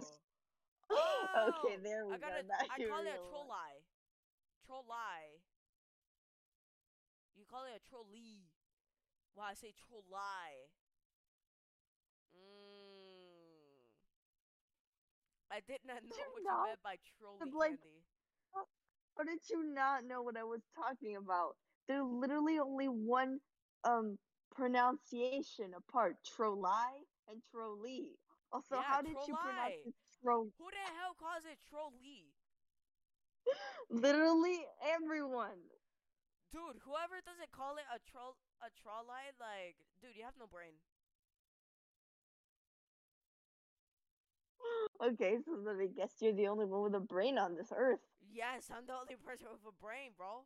okay, 0.90 1.76
Oh, 1.76 1.82
there 1.82 2.06
we 2.06 2.14
I 2.14 2.18
got 2.18 2.30
now 2.46 2.54
I 2.62 2.66
call 2.88 3.00
it 3.04 3.14
a 3.14 3.20
realize. 3.20 3.86
Troll 4.66 4.84
Trolley. 4.84 5.42
You 7.36 7.44
call 7.50 7.64
it 7.66 7.76
a 7.76 7.82
trolley. 7.88 8.46
Well, 9.34 9.46
I 9.50 9.54
say 9.54 9.72
trolley. 9.86 10.70
Mm. 12.34 13.82
I 15.50 15.60
did 15.66 15.80
not 15.86 16.02
know 16.08 16.16
you 16.16 16.30
what 16.32 16.42
not? 16.44 16.60
you 16.62 16.66
meant 16.68 16.82
by 16.84 16.96
trolley 17.18 17.52
like- 17.54 17.70
candy. 17.80 18.04
How 19.16 19.24
did 19.24 19.40
you 19.50 19.64
not 19.74 20.04
know 20.06 20.22
what 20.22 20.36
I 20.36 20.44
was 20.44 20.60
talking 20.76 21.16
about? 21.16 21.56
They're 21.88 22.04
literally 22.04 22.58
only 22.60 22.86
one 22.86 23.40
um 23.84 24.16
pronunciation 24.54 25.74
apart. 25.76 26.16
Troll 26.24 26.54
Trolley 26.54 27.02
and 27.30 27.42
trolley. 27.50 28.18
Also, 28.52 28.76
Yeah, 28.76 28.82
how 28.82 29.02
did 29.02 29.16
you 29.26 29.36
pronounce 29.36 29.84
trolley. 29.84 29.84
it? 29.84 29.94
Tro- 30.22 30.52
Who 30.58 30.70
the 30.70 30.84
hell 30.96 31.14
calls 31.14 31.44
it 31.44 31.58
trolley? 31.68 32.32
literally 33.90 34.66
everyone. 34.82 35.60
Dude, 36.52 36.80
whoever 36.84 37.20
doesn't 37.24 37.52
call 37.52 37.76
it 37.76 37.84
a 37.92 37.98
troll 38.10 38.36
a 38.64 38.70
trolley, 38.82 39.28
like, 39.38 39.76
dude, 40.00 40.16
you 40.16 40.24
have 40.24 40.34
no 40.38 40.46
brain. 40.46 40.72
Okay, 45.00 45.38
so 45.44 45.56
then 45.64 45.78
I 45.80 45.86
guess 45.86 46.10
you're 46.20 46.32
the 46.32 46.48
only 46.48 46.66
one 46.66 46.82
with 46.82 46.94
a 46.94 47.00
brain 47.00 47.38
on 47.38 47.54
this 47.54 47.72
earth. 47.76 48.00
Yes, 48.32 48.68
I'm 48.74 48.86
the 48.86 48.94
only 48.94 49.14
person 49.16 49.46
with 49.52 49.62
a 49.68 49.72
brain, 49.80 50.10
bro. 50.16 50.42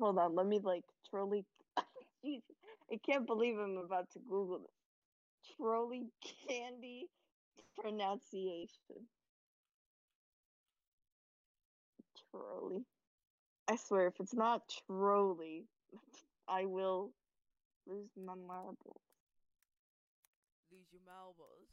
Hold 0.00 0.18
on, 0.18 0.34
let 0.34 0.46
me 0.46 0.58
like 0.58 0.84
trolley. 1.08 1.44
Jeez, 2.24 2.42
I 2.90 2.98
can't 3.06 3.26
believe 3.26 3.58
I'm 3.58 3.76
about 3.78 4.10
to 4.12 4.18
Google 4.18 4.60
this. 4.60 4.81
Trolley 5.56 6.06
candy 6.48 7.08
pronunciation. 7.78 9.06
Trolley. 12.30 12.84
I 13.68 13.76
swear, 13.76 14.06
if 14.08 14.14
it's 14.20 14.34
not 14.34 14.62
trolley, 14.86 15.64
I 16.48 16.64
will 16.64 17.12
lose 17.86 18.10
my 18.16 18.34
marbles. 18.34 19.00
Lose 20.70 20.86
your 20.92 21.02
marbles. 21.06 21.68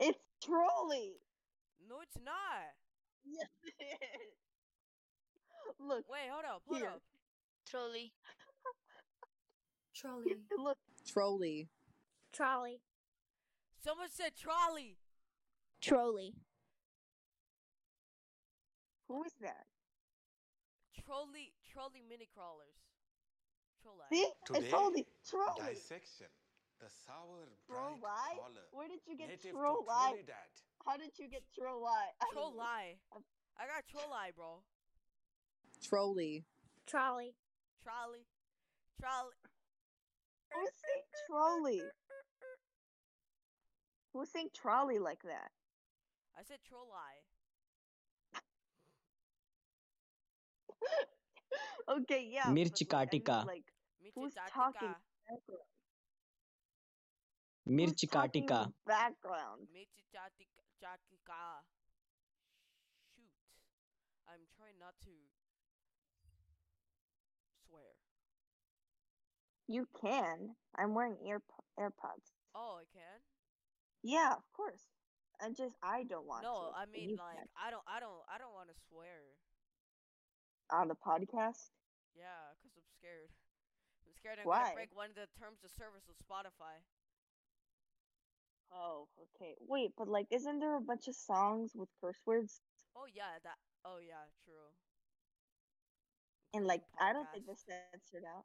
It's 0.00 0.18
trolley. 0.44 1.14
No, 1.88 1.96
it's 2.02 2.18
not. 2.24 2.34
Yes, 3.30 3.48
it 3.62 3.74
is. 3.82 4.32
Look, 5.78 6.08
Wait, 6.08 6.30
hold 6.32 6.46
up, 6.46 6.62
hold 6.66 6.80
Here. 6.80 6.88
up. 6.88 7.02
Trolley. 7.68 8.12
Trolley. 10.00 10.36
look. 10.58 10.78
Trolley. 11.06 11.68
Trolley. 12.32 12.80
Someone 13.82 14.08
said 14.10 14.32
trolley. 14.36 14.96
Trolley. 15.80 16.34
Who 19.08 19.24
is 19.24 19.32
that? 19.40 19.66
Trolley, 21.04 21.52
trolley 21.72 22.02
mini 22.08 22.28
crawlers. 22.34 22.76
Trolley. 23.82 24.04
See, 24.12 24.26
I 24.26 24.58
Today, 24.58 24.70
told 24.70 24.96
you, 24.96 25.04
trolley. 25.28 25.74
Dissection. 25.74 26.26
The 26.80 26.86
sour, 27.06 27.48
Trolley? 27.66 27.98
color. 27.98 28.66
Where 28.70 28.86
did 28.86 29.00
you 29.08 29.16
get 29.16 29.40
trolley? 29.50 29.86
How 30.84 30.96
did 30.96 31.10
you 31.18 31.28
get 31.28 31.42
trolley? 31.58 31.90
Trolley. 32.32 33.00
I 33.58 33.66
got 33.66 33.82
trolley, 33.90 34.30
bro. 34.36 34.62
Trolley. 35.82 36.44
Trolley. 36.86 37.34
Trolley. 37.82 38.26
Trolley. 39.00 39.37
Who 40.54 40.64
sing 40.66 41.02
trolley? 41.26 41.82
Who 44.12 44.26
sing 44.26 44.48
trolley 44.54 44.98
like 44.98 45.22
that? 45.22 45.50
I 46.36 46.42
said 46.42 46.58
trolley. 46.68 47.22
okay, 52.02 52.28
yeah. 52.30 52.46
Mirchi 52.46 52.86
like, 52.92 53.46
like, 53.46 53.64
who's 54.14 54.34
talking? 54.52 54.94
Mirchi 57.68 58.06
Katika. 58.08 58.72
Background. 58.86 59.68
Mirchi 59.74 60.04
Katika. 60.12 60.58
Shoot. 63.14 63.32
I'm 64.26 64.46
trying 64.56 64.78
not 64.78 64.94
to 65.04 65.10
You 69.68 69.86
can. 70.00 70.56
I'm 70.74 70.94
wearing 70.96 71.18
ear 71.24 71.42
AirPods. 71.78 72.32
Oh, 72.54 72.76
I 72.80 72.84
can. 72.84 73.22
Yeah, 74.02 74.34
of 74.34 74.50
course. 74.52 74.88
I 75.40 75.50
just 75.50 75.76
I 75.82 76.02
don't 76.04 76.26
want 76.26 76.44
to. 76.44 76.50
No, 76.50 76.70
I 76.74 76.86
mean 76.86 77.16
like 77.16 77.36
can. 77.36 77.48
I 77.56 77.70
don't 77.70 77.82
I 77.86 78.00
don't 78.00 78.22
I 78.28 78.38
don't 78.38 78.52
want 78.52 78.68
to 78.68 78.74
swear. 78.88 79.36
on 80.70 80.88
the 80.88 80.94
podcast. 80.94 81.70
Yeah, 82.14 82.54
cuz 82.62 82.72
I'm 82.76 82.88
scared. 82.96 83.30
I'm 84.04 84.12
scared 84.12 84.38
I'm 84.38 84.48
Why? 84.48 84.70
to 84.70 84.74
break 84.74 84.94
one 84.94 85.10
of 85.10 85.14
the 85.14 85.26
terms 85.38 85.62
of 85.64 85.70
service 85.70 86.08
of 86.08 86.16
Spotify. 86.16 86.82
Oh, 88.72 89.08
okay. 89.20 89.56
Wait, 89.60 89.92
but 89.96 90.08
like, 90.08 90.26
isn't 90.30 90.58
there 90.60 90.76
a 90.76 90.80
bunch 90.80 91.08
of 91.08 91.14
songs 91.16 91.74
with 91.74 91.88
curse 92.00 92.20
words? 92.26 92.62
Oh 92.96 93.06
yeah, 93.06 93.38
that 93.42 93.58
Oh 93.84 93.98
yeah, 93.98 94.24
true. 94.44 94.72
And 96.54 96.66
like, 96.66 96.82
Including 96.82 97.00
I 97.00 97.12
don't 97.12 97.30
think 97.30 97.46
podcasts. 97.46 97.46
they're 97.46 97.56
censored 97.56 98.24
out, 98.24 98.44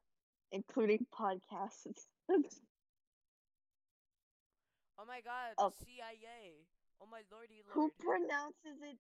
including 0.54 1.06
podcasts. 1.12 2.06
Oh 5.00 5.06
my 5.06 5.20
god, 5.20 5.58
Oh. 5.58 5.74
CIA. 5.84 6.64
Oh 7.02 7.08
my 7.12 7.22
lordy 7.32 7.60
lordy. 7.68 7.74
Who 7.74 7.92
pronounces 8.00 8.80
it 8.82 8.98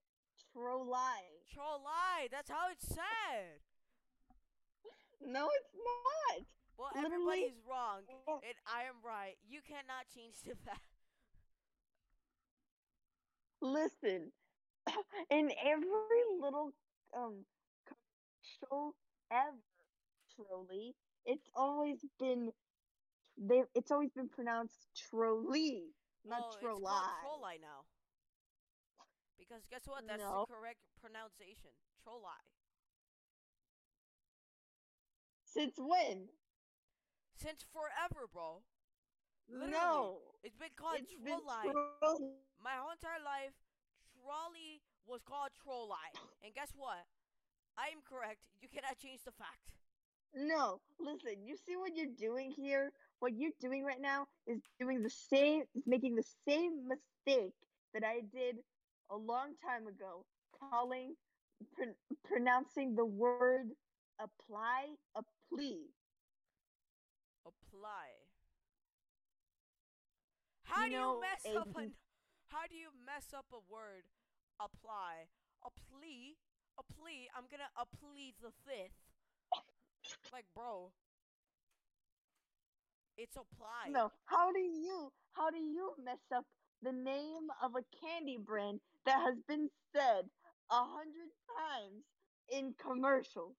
Trolli? 0.52 1.24
Trollai, 1.56 2.28
that's 2.30 2.50
how 2.50 2.68
it's 2.72 2.86
said. 2.90 3.62
No, 5.26 5.48
it's 5.56 5.72
not. 5.74 6.46
Well, 6.78 6.90
Literally- 6.96 7.46
everybody's 7.46 7.62
wrong, 7.70 8.02
and 8.28 8.58
I 8.68 8.84
am 8.84 8.96
right. 9.06 9.36
You 9.48 9.62
cannot 9.62 10.10
change 10.14 10.42
the 10.44 10.56
fact. 10.66 10.82
Listen, 13.62 14.32
in 15.30 15.52
every 15.64 16.24
little 16.42 16.74
um 17.16 17.46
commercial 17.88 18.96
ever, 19.32 19.56
Trolli, 20.36 20.94
it's 21.26 21.50
always 21.56 22.06
been 22.20 22.52
they. 23.38 23.64
It's 23.76 23.92
always 23.92 24.12
been 24.12 24.30
pronounced 24.30 24.88
Trolli, 24.96 25.92
not 26.26 26.42
oh, 26.44 26.48
it's 26.50 26.62
called 26.62 26.82
Trollai 27.24 27.62
now. 27.62 27.86
Because 29.38 29.64
guess 29.70 29.84
what? 29.86 30.04
That's 30.08 30.24
No. 30.24 30.46
the 30.48 30.54
correct 30.54 30.80
pronunciation. 31.02 31.72
Trollai. 32.06 32.40
Since 35.46 35.78
when? 35.78 36.30
Since 37.36 37.66
forever, 37.72 38.26
bro. 38.32 38.64
Literally. 39.50 39.72
No, 39.72 40.22
It's 40.44 40.56
been 40.56 40.74
called 40.76 41.00
it's 41.00 41.14
been 41.14 41.40
Trollai. 41.40 41.70
My 42.64 42.80
whole 42.80 42.92
entire 42.92 43.20
life, 43.20 43.54
trolley 44.16 44.82
was 45.06 45.22
called 45.22 45.52
Trollai. 45.52 46.10
And 46.44 46.54
guess 46.56 46.72
what? 46.76 47.06
I 47.78 47.90
am 47.92 48.02
correct. 48.02 48.48
You 48.62 48.70
cannot 48.70 48.98
change 48.98 49.24
the 49.26 49.32
fact. 49.36 49.83
No, 50.36 50.80
listen. 51.00 51.46
You 51.46 51.56
see 51.66 51.76
what 51.76 51.96
you're 51.96 52.16
doing 52.18 52.52
here? 52.52 52.92
What 53.20 53.34
you're 53.38 53.52
doing 53.62 53.86
right 53.86 54.02
now 54.02 54.28
is 54.48 54.60
doing 54.80 55.02
the 55.04 55.10
same, 55.10 55.64
is 55.76 55.84
making 55.86 56.16
the 56.16 56.26
same 56.48 56.88
mistake 56.88 57.54
that 57.94 58.04
I 58.04 58.22
did 58.34 58.58
a 59.12 59.16
long 59.16 59.54
time 59.64 59.88
ago, 59.88 60.26
calling, 60.60 61.16
pr- 61.76 61.96
pronouncing 62.26 62.96
the 62.96 63.06
word 63.06 63.70
apply 64.20 64.96
a 65.16 65.22
plea. 65.50 65.86
Apply. 67.46 68.08
How 70.64 70.86
You 70.86 70.90
do 70.90 70.96
know, 70.98 71.14
you 71.16 71.22
mess 71.22 71.46
a- 71.46 71.60
up 71.60 71.76
an 71.78 71.94
How 72.48 72.68
do 72.70 72.76
you 72.76 72.90
mess 73.06 73.34
up 73.34 73.46
a 73.54 73.60
word? 73.72 74.04
Apply. 74.60 75.28
A 75.66 75.70
plea? 75.90 76.38
A 76.78 76.84
plea? 76.84 77.30
I'm 77.36 77.46
gonna 77.50 77.70
a 77.78 77.86
plead 77.86 78.36
the 78.42 78.52
fifth. 78.66 79.13
Like, 80.32 80.46
bro. 80.56 80.92
It's 83.18 83.36
apply. 83.36 83.92
No, 83.92 84.12
how 84.26 84.52
do 84.52 84.60
you, 84.60 85.12
how 85.34 85.52
do 85.52 85.58
you 85.58 85.94
mess 86.04 86.20
up 86.36 86.46
the 86.82 86.92
name 86.92 87.48
of 87.62 87.76
a 87.76 87.84
candy 88.06 88.38
brand 88.38 88.80
that 89.06 89.20
has 89.22 89.36
been 89.48 89.70
said 89.94 90.26
a 90.72 90.76
hundred 90.84 91.30
times 91.54 92.04
in 92.50 92.74
commercials? 92.82 93.56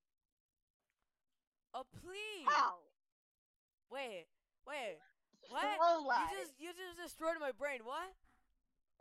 A 1.74 1.78
oh, 1.78 1.84
plea. 2.02 2.44
How? 2.46 2.74
Wait, 3.90 4.26
wait. 4.66 4.98
What? 5.50 5.62
You 5.62 6.38
just 6.40 6.52
you 6.58 6.68
just 6.70 6.98
destroyed 7.02 7.36
my 7.40 7.52
brain. 7.52 7.80
What? 7.84 8.10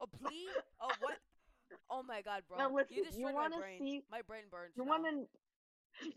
A 0.01 0.07
plea? 0.07 0.49
Oh 0.81 0.91
what? 0.99 1.17
Oh 1.89 2.03
my 2.03 2.21
god, 2.21 2.43
bro. 2.47 2.57
Now 2.57 2.73
listen, 2.73 2.97
you 2.97 3.03
you 3.03 3.09
destroyed 3.09 3.33
my 3.33 3.41
wanna 3.41 3.59
brain. 3.59 3.79
see- 3.79 4.03
My 4.11 4.21
brain 4.21 4.43
burns. 4.51 4.73
You 4.75 4.83
want 4.83 5.05
to 5.05 6.09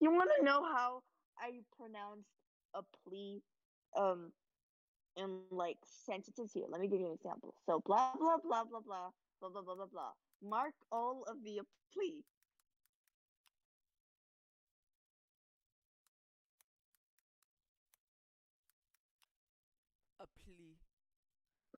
You 0.00 0.10
want 0.10 0.30
to 0.38 0.44
know 0.44 0.64
how 0.64 1.02
I 1.38 1.60
pronounce 1.76 2.26
a 2.74 2.82
plea 3.04 3.42
um 3.96 4.32
in 5.16 5.40
like 5.50 5.78
sentences 6.06 6.52
here. 6.52 6.64
Let 6.68 6.80
me 6.80 6.88
give 6.88 7.00
you 7.00 7.06
an 7.06 7.12
example. 7.12 7.54
So 7.66 7.82
blah 7.84 8.12
blah 8.18 8.38
blah 8.42 8.64
blah 8.64 8.80
blah 8.80 9.10
blah 9.40 9.50
blah 9.50 9.62
blah 9.62 9.74
blah 9.74 9.86
blah. 9.86 10.12
Mark 10.42 10.74
all 10.90 11.24
of 11.28 11.36
the 11.44 11.60
plea. 11.92 12.24
a 20.20 20.26
plea? 20.44 20.76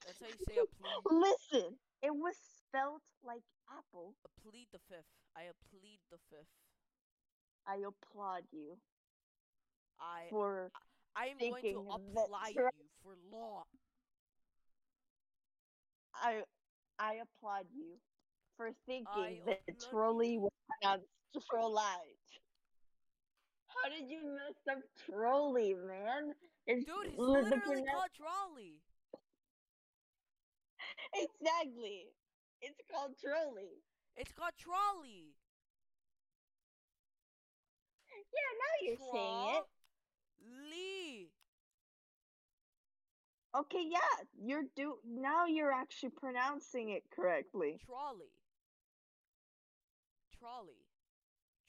That's 0.05 0.19
how 0.21 0.27
you 0.27 0.45
say 0.47 0.59
a 0.59 0.67
plea. 0.67 0.95
Listen, 1.11 1.79
it 2.03 2.11
was 2.15 2.35
spelt 2.37 3.03
like 3.23 3.43
apple. 3.71 4.15
A 4.27 4.31
plead 4.43 4.67
the 4.73 4.83
fifth. 4.91 5.07
I 5.37 5.47
plead 5.71 5.99
the 6.11 6.19
fifth. 6.31 6.51
I 7.67 7.77
applaud 7.87 8.43
you 8.53 8.77
I 10.01 10.29
for 10.31 10.71
I 11.15 11.27
am 11.27 11.39
going 11.39 11.63
to 11.63 11.87
apply 11.95 12.53
tra- 12.55 12.71
you 12.79 12.87
for 13.03 13.15
law. 13.37 13.63
I 16.15 16.43
I 16.99 17.21
applaud 17.23 17.67
you 17.75 17.99
for 18.57 18.71
thinking 18.87 19.07
I 19.15 19.41
that 19.47 19.61
trolley 19.91 20.39
was 20.39 20.51
pronounced 20.81 21.07
trollite. 21.51 22.31
How 23.69 23.89
did 23.89 24.09
you 24.11 24.23
mess 24.35 24.77
up 24.77 24.83
trolley, 25.09 25.75
man? 25.75 26.35
It's 26.67 26.85
Dude, 26.85 27.07
it's 27.07 27.19
li- 27.19 27.43
literally 27.43 27.61
pronoun- 27.61 27.87
called 27.95 28.11
trolley. 28.17 28.75
Exactly. 31.15 32.07
It's 32.61 32.81
called 32.93 33.13
trolley. 33.19 33.83
It's 34.17 34.33
called 34.33 34.53
trolley. 34.59 35.35
Yeah, 38.33 38.51
now 38.63 38.75
you're 38.83 39.13
saying 39.13 39.57
it. 39.57 39.65
Lee. 40.71 41.31
Okay, 43.55 43.85
yeah, 43.89 44.25
you're 44.41 44.65
do 44.75 44.97
now 45.07 45.47
you're 45.47 45.73
actually 45.73 46.11
pronouncing 46.11 46.91
it 46.91 47.03
correctly. 47.15 47.81
Trolley. 47.85 48.33
Trolley. 50.39 50.81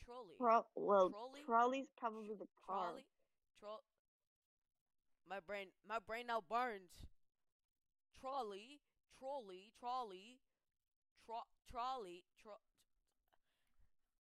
Trolley. 0.06 0.36
Tro- 0.38 0.66
well, 0.76 1.10
Trolley? 1.10 1.42
trolley's 1.46 1.90
probably 1.98 2.36
the 2.40 2.48
car. 2.66 2.88
Trolley. 2.88 3.06
Troll. 3.60 3.84
My 5.30 5.40
brain. 5.46 5.68
My 5.88 6.00
brain 6.06 6.28
now 6.28 6.42
burns. 6.50 6.92
Trolley. 8.20 8.80
Trolley. 9.20 9.72
Trolley. 9.80 10.40
Tro- 11.26 11.52
trolley. 11.70 12.24
Tro- 12.42 12.64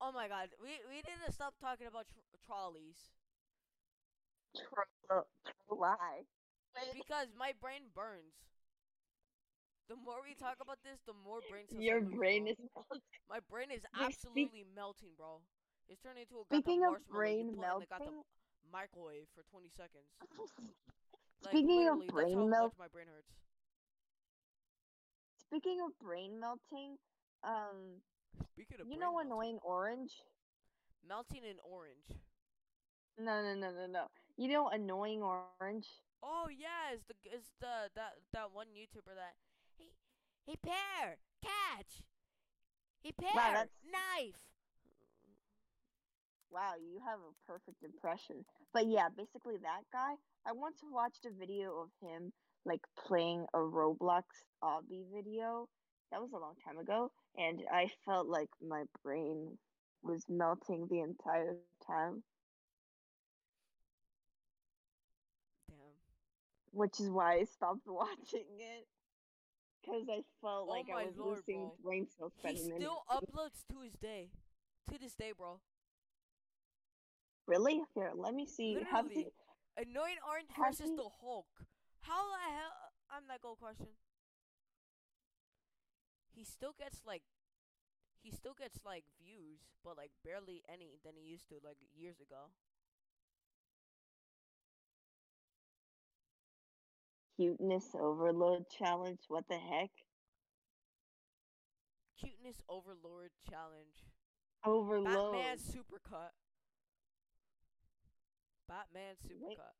oh 0.03 0.11
my 0.11 0.27
god. 0.27 0.49
We 0.61 0.75
we 0.91 0.99
need 1.01 1.19
to 1.25 1.31
stop 1.31 1.55
talking 1.59 1.87
about 1.87 2.05
tr- 2.11 2.37
trolleys 2.45 2.99
Tro- 4.53 5.23
trolley. 5.67 6.27
because 6.93 7.31
my 7.37 7.53
brain 7.61 7.89
burns. 7.95 8.35
The 9.89 9.95
more 9.99 10.23
we 10.23 10.33
talk 10.35 10.57
about 10.61 10.79
this, 10.83 10.99
the 11.05 11.13
more 11.27 11.39
brain 11.51 11.67
Your 11.75 11.99
brain 12.01 12.47
is 12.47 12.57
melting. 12.73 13.03
My 13.29 13.39
brain 13.51 13.67
is 13.71 13.83
absolutely 13.99 14.63
melting, 14.75 15.11
bro. 15.17 15.41
It's 15.89 15.99
turning 16.01 16.23
into 16.23 16.39
a 16.39 16.45
Speaking 16.47 16.83
of 16.87 17.03
brain 17.11 17.51
put 17.51 17.59
in 17.59 17.59
the 17.59 17.61
melting, 17.61 18.23
microwave 18.71 19.27
for 19.35 19.43
20 19.51 19.69
seconds. 19.75 20.07
Like, 21.43 21.51
Speaking 21.51 21.89
of 21.91 22.07
brain 22.07 22.37
how 22.39 22.47
melt- 22.47 22.73
my 22.79 22.87
brain 22.87 23.07
hurts. 23.11 23.35
speaking 25.35 25.81
of 25.83 25.91
brain 25.99 26.39
melting, 26.39 26.95
um, 27.43 27.99
Speaking 28.53 28.81
of 28.81 28.87
you 28.87 28.97
know 28.97 29.13
melting, 29.13 29.27
annoying 29.27 29.59
orange? 29.63 30.11
melting 31.07 31.43
in 31.43 31.57
orange. 31.63 32.07
No, 33.19 33.41
no, 33.43 33.53
no, 33.53 33.71
no, 33.71 33.85
no. 33.87 34.05
You 34.37 34.49
know 34.49 34.69
annoying 34.69 35.21
orange? 35.21 35.87
Oh 36.23 36.47
yeah, 36.49 36.93
it's 36.93 37.03
the 37.05 37.15
it's 37.25 37.51
the 37.59 37.89
that 37.95 38.13
that 38.33 38.51
one 38.53 38.67
YouTuber 38.67 39.13
that 39.15 39.35
hey 39.77 39.91
hey 40.47 40.55
pear 40.63 41.17
catch 41.43 42.01
hey 43.03 43.11
pear 43.11 43.31
that's- 43.35 43.67
knife. 43.85 44.39
Wow, 46.51 46.73
you 46.79 46.99
have 47.03 47.17
a 47.17 47.33
perfect 47.51 47.83
impression. 47.83 48.45
But 48.73 48.85
yeah, 48.85 49.09
basically 49.09 49.57
that 49.57 49.81
guy. 49.91 50.13
I 50.45 50.51
once 50.51 50.81
watched 50.83 51.25
a 51.25 51.31
video 51.31 51.81
of 51.81 51.89
him 51.99 52.31
like 52.63 52.81
playing 53.07 53.47
a 53.55 53.57
Roblox 53.57 54.23
obby 54.63 55.03
video. 55.13 55.67
That 56.13 56.21
was 56.21 56.31
a 56.33 56.37
long 56.37 56.53
time 56.63 56.77
ago, 56.77 57.11
and 57.39 57.63
I 57.73 57.89
felt 58.05 58.27
like 58.27 58.49
my 58.61 58.83
brain 59.03 59.57
was 60.03 60.23
melting 60.29 60.85
the 60.87 60.99
entire 60.99 61.55
time, 61.87 62.21
Damn. 65.67 65.77
which 66.71 66.99
is 66.99 67.09
why 67.09 67.37
I 67.39 67.43
stopped 67.45 67.81
watching 67.87 68.45
it. 68.59 68.85
Because 69.81 70.03
I 70.07 70.21
felt 70.39 70.67
Oh 70.69 70.71
like 70.71 70.85
I 70.93 71.05
was 71.05 71.17
lord, 71.17 71.37
losing 71.39 71.61
bro. 71.61 71.77
brain 71.83 72.07
cells 72.15 72.31
He 72.43 72.57
still 72.57 73.01
uploads 73.09 73.65
to 73.71 73.81
his 73.81 73.93
day. 73.99 74.29
To 74.91 74.99
this 74.99 75.15
day, 75.15 75.31
bro. 75.35 75.61
Really? 77.47 77.81
Here, 77.95 78.11
let 78.15 78.35
me 78.35 78.45
see. 78.45 78.77
Have 78.91 79.05
Literally. 79.05 79.31
the, 79.77 79.81
Annoying 79.81 80.21
Orange 80.29 80.49
versus 80.59 80.91
he- 80.91 80.95
the 80.95 81.09
Hulk. 81.21 81.47
How 82.01 82.21
the 82.29 82.53
hell? 82.53 82.71
I'm 83.09 83.23
that 83.29 83.41
gold 83.41 83.57
question. 83.59 83.87
He 86.33 86.43
still 86.43 86.73
gets 86.77 87.01
like, 87.05 87.23
he 88.21 88.31
still 88.31 88.55
gets 88.57 88.79
like 88.85 89.05
views, 89.21 89.61
but 89.83 89.97
like 89.97 90.11
barely 90.25 90.63
any 90.67 90.97
than 91.05 91.13
he 91.15 91.29
used 91.29 91.47
to 91.49 91.55
like 91.63 91.77
years 91.95 92.19
ago. 92.19 92.51
cuteness 97.37 97.95
overload 97.99 98.65
challenge. 98.69 99.19
What 99.27 99.45
the 99.49 99.57
heck? 99.57 99.89
Cuteness 102.19 102.61
Overlord 102.69 103.31
challenge. 103.49 104.07
Overload. 104.65 105.33
Batman 105.33 105.57
supercut. 105.57 106.31
Batman 108.69 109.15
supercut. 109.27 109.75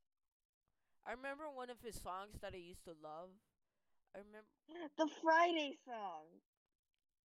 I 1.06 1.12
remember 1.12 1.46
one 1.54 1.70
of 1.70 1.78
his 1.82 1.96
songs 1.96 2.36
that 2.42 2.54
I 2.54 2.58
used 2.58 2.84
to 2.86 2.92
love. 2.92 3.30
I 4.16 4.20
remember 4.20 4.48
The 4.98 5.08
Friday 5.22 5.78
song. 5.86 6.26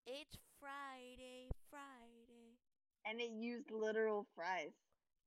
it's 0.06 0.36
Friday, 0.60 1.48
Friday. 1.70 2.56
And 3.04 3.20
it 3.20 3.30
used 3.30 3.70
literal 3.70 4.26
fries. 4.34 4.72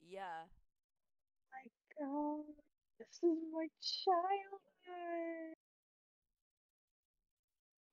Yeah. 0.00 0.48
My 1.52 1.64
god. 2.06 2.44
This 2.98 3.08
is 3.22 3.38
my 3.52 3.66
childhood. 3.80 5.56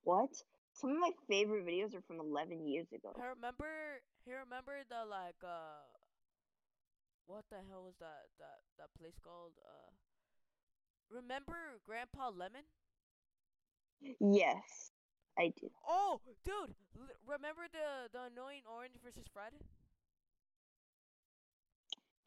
What? 0.04 0.32
Some 0.74 0.92
of 0.92 0.98
my 0.98 1.12
favorite 1.28 1.66
videos 1.66 1.96
are 1.96 2.02
from 2.08 2.20
11 2.20 2.66
years 2.68 2.88
ago. 2.94 3.14
I 3.20 3.28
remember. 3.28 4.02
He 4.26 4.34
remember 4.34 4.84
the 4.90 5.06
like 5.10 5.40
uh. 5.44 5.84
What 7.26 7.46
the 7.50 7.58
hell 7.70 7.84
was 7.84 7.96
that 8.00 8.32
that 8.40 8.60
that 8.78 8.90
place 8.98 9.18
called? 9.24 9.54
Uh. 9.60 9.92
Remember 11.10 11.80
Grandpa 11.86 12.30
Lemon? 12.30 12.64
Yes, 14.02 14.92
I 15.38 15.54
do. 15.60 15.70
Oh, 15.88 16.22
dude! 16.46 16.74
Remember 17.26 17.68
the 17.72 18.10
the 18.14 18.32
annoying 18.32 18.64
Orange 18.66 18.96
versus 19.04 19.26
Fred? 19.34 19.54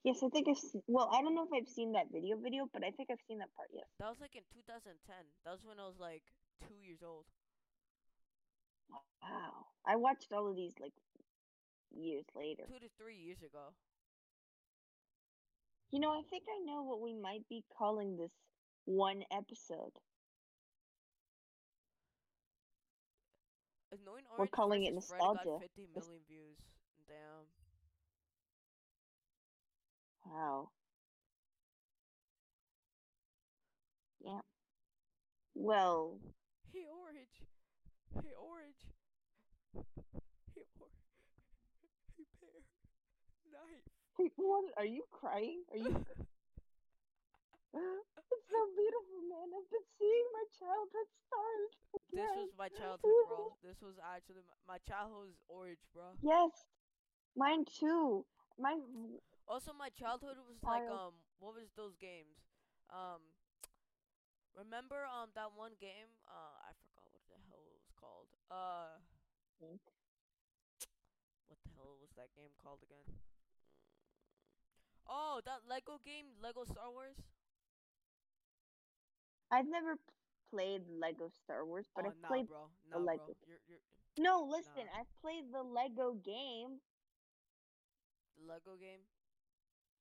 Yes, 0.02 0.22
I 0.24 0.28
think 0.28 0.48
I've 0.48 0.58
seen. 0.58 0.82
Well, 0.88 1.10
I 1.12 1.20
don't 1.20 1.34
know 1.34 1.44
if 1.44 1.52
I've 1.52 1.68
seen 1.68 1.92
that 1.92 2.08
video 2.12 2.36
video, 2.36 2.66
but 2.72 2.82
I 2.84 2.90
think 2.90 3.10
I've 3.10 3.22
seen 3.28 3.38
that 3.38 3.52
part. 3.54 3.68
Yes. 3.72 3.84
That 3.98 4.08
was 4.08 4.20
like 4.20 4.34
in 4.34 4.42
2010. 4.52 4.96
That 5.44 5.52
was 5.52 5.60
when 5.64 5.78
I 5.78 5.86
was 5.86 6.00
like 6.00 6.22
two 6.66 6.78
years 6.80 7.04
old. 7.04 7.26
Wow. 9.22 9.66
I 9.86 9.96
watched 9.96 10.32
all 10.32 10.48
of 10.48 10.56
these 10.56 10.72
like 10.80 10.96
years 11.92 12.24
later. 12.34 12.64
Two 12.66 12.80
to 12.80 12.90
three 12.96 13.16
years 13.16 13.38
ago. 13.44 13.76
You 15.92 16.00
know, 16.00 16.10
I 16.10 16.22
think 16.30 16.44
I 16.48 16.64
know 16.64 16.82
what 16.82 17.02
we 17.02 17.14
might 17.14 17.46
be 17.48 17.64
calling 17.76 18.16
this 18.16 18.32
one 18.84 19.22
episode. 19.32 19.92
Annoying 23.92 24.24
We're 24.38 24.46
calling 24.46 24.84
it 24.84 24.94
Fred 25.02 25.20
got 25.20 25.34
nostalgia. 25.44 25.58
50 25.60 25.88
Nos- 25.94 26.06
million 26.06 26.22
views. 26.28 26.56
Damn. 27.08 27.46
Wow. 30.26 30.70
Yeah. 34.20 34.40
Well, 35.54 36.18
Hey 36.72 36.86
Orange. 36.86 37.34
Hey 38.22 38.34
Orange. 38.38 38.78
Hey 40.54 40.62
Orange. 40.78 41.02
Hey 42.16 42.26
Bear. 42.40 42.62
Knife. 43.50 43.84
hey, 44.18 44.30
what? 44.36 44.64
Are 44.76 44.84
you 44.86 45.02
crying? 45.10 45.64
Are 45.72 45.78
you? 45.78 45.90
it's 47.74 48.46
so 48.46 48.60
beautiful, 48.76 49.18
man. 49.26 49.50
I've 49.50 49.70
been 49.70 49.86
seeing 49.98 50.26
my 50.32 50.44
childhood 50.58 51.10
start. 51.26 51.99
This 52.12 52.30
was 52.36 52.50
my 52.58 52.68
childhood, 52.68 53.14
bro. 53.28 53.54
This 53.62 53.78
was 53.82 53.94
actually 54.02 54.42
my, 54.42 54.76
my 54.76 54.78
childhood 54.82 55.30
was 55.30 55.38
Orange, 55.48 55.82
bro. 55.94 56.14
Yes, 56.20 56.50
mine 57.36 57.64
too. 57.64 58.26
My 58.58 58.76
Also, 59.46 59.72
my 59.72 59.88
childhood 59.94 60.36
was 60.46 60.58
like 60.62 60.86
um, 60.90 61.14
what 61.38 61.54
was 61.54 61.70
those 61.76 61.94
games? 61.96 62.34
Um, 62.90 63.22
remember 64.58 65.06
um 65.06 65.30
that 65.38 65.54
one 65.54 65.78
game? 65.80 66.10
Uh, 66.26 66.54
I 66.66 66.74
forgot 66.82 67.06
what 67.14 67.22
the 67.30 67.38
hell 67.48 67.62
it 67.62 67.74
was 67.78 67.90
called. 67.94 68.30
Uh, 68.50 68.98
what 71.46 71.58
the 71.62 71.70
hell 71.78 71.94
was 72.02 72.10
that 72.18 72.34
game 72.34 72.50
called 72.58 72.82
again? 72.82 73.06
Oh, 75.08 75.40
that 75.44 75.66
Lego 75.68 75.98
game, 76.04 76.26
Lego 76.42 76.64
Star 76.64 76.90
Wars. 76.90 77.18
I've 79.50 79.66
never 79.66 79.98
played 80.50 80.82
Lego 80.88 81.28
Star 81.44 81.64
Wars, 81.64 81.86
but 81.94 82.04
oh, 82.04 82.08
I've 82.08 82.20
nah, 82.20 82.28
played. 82.28 82.46
bro. 82.46 82.70
the 82.90 82.98
Lego. 82.98 83.26
bro. 83.26 83.34
You're 83.46 83.60
you're 83.68 83.80
No, 84.18 84.42
listen, 84.42 84.86
Nah. 84.86 85.00
I've 85.00 85.12
played 85.20 85.52
the 85.52 85.62
Lego 85.62 86.14
game. 86.14 86.80
the 88.36 88.42
Lego 88.44 88.76
game. 88.76 89.00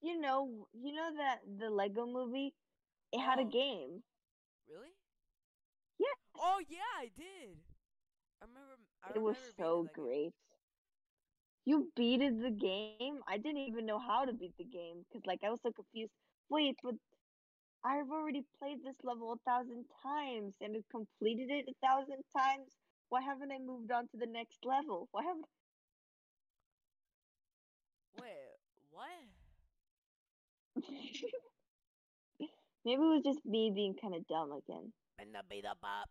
You 0.02 0.20
know, 0.20 0.68
you 0.74 0.94
know 0.94 1.16
that 1.16 1.40
the 1.58 1.70
Lego 1.70 2.06
movie. 2.06 2.54
It 3.12 3.20
had 3.20 3.40
a 3.40 3.44
Oh. 3.44 3.50
game. 3.50 4.04
Really? 4.68 4.96
Yeah. 6.00 6.16
Oh 6.36 6.60
yeah, 6.68 6.90
I 6.98 7.10
did. 7.16 7.60
I 8.42 8.46
remember. 8.46 8.78
I 9.04 9.14
It 9.16 9.20
was 9.20 9.38
so 9.58 9.84
great. 9.94 10.34
You 11.66 11.92
beated 11.96 12.42
the 12.42 12.52
game? 12.52 13.22
I 13.28 13.38
didn't 13.38 13.58
even 13.58 13.86
know 13.86 14.00
how 14.00 14.26
to 14.26 14.34
beat 14.34 14.56
the 14.58 14.64
game 14.66 15.06
because, 15.08 15.26
like, 15.26 15.30
I 15.44 15.50
was 15.50 15.62
so 15.62 15.72
confused. 15.72 16.12
Wait, 16.50 16.78
but 16.84 16.96
I've 17.84 18.12
already 18.12 18.44
played 18.60 18.80
this 18.84 18.96
level 19.04 19.32
a 19.34 19.38
thousand 19.50 19.86
times 20.04 20.54
and 20.62 20.76
have 20.76 20.90
completed 20.92 21.50
it 21.50 21.66
a 21.70 21.88
thousand 21.88 22.24
times. 22.36 22.76
Why 23.10 23.22
haven't 23.22 23.52
I 23.52 23.58
moved 23.58 23.92
on 23.92 24.08
to 24.10 24.18
the 24.18 24.28
next 24.28 24.60
level? 24.66 25.08
Why 25.12 25.24
haven't? 25.24 25.46
Wait, 28.20 28.60
what? 28.92 29.08
Maybe 32.86 33.02
it 33.02 33.06
was 33.06 33.24
just 33.24 33.46
me 33.46 33.72
being 33.74 33.96
kind 34.02 34.16
of 34.16 34.28
dumb 34.28 34.52
again. 34.52 34.92
Binda 35.20 35.42
bida 35.52 35.74
bop. 35.82 36.10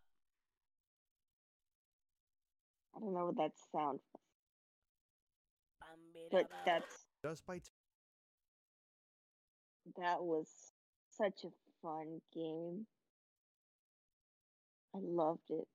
I 2.95 2.99
don't 2.99 3.13
know 3.13 3.27
what 3.27 3.37
that 3.37 3.51
sound, 3.71 3.99
Bam 5.79 5.99
bida 6.13 6.29
but 6.31 6.49
that's 6.65 7.05
Just 7.23 7.45
by 7.45 7.57
t- 7.57 7.71
that 9.97 10.21
was 10.21 10.47
such 11.19 11.43
a 11.43 11.51
fun 11.81 12.21
game. 12.33 12.87
I 14.95 14.99
loved 15.01 15.49
it. 15.49 15.67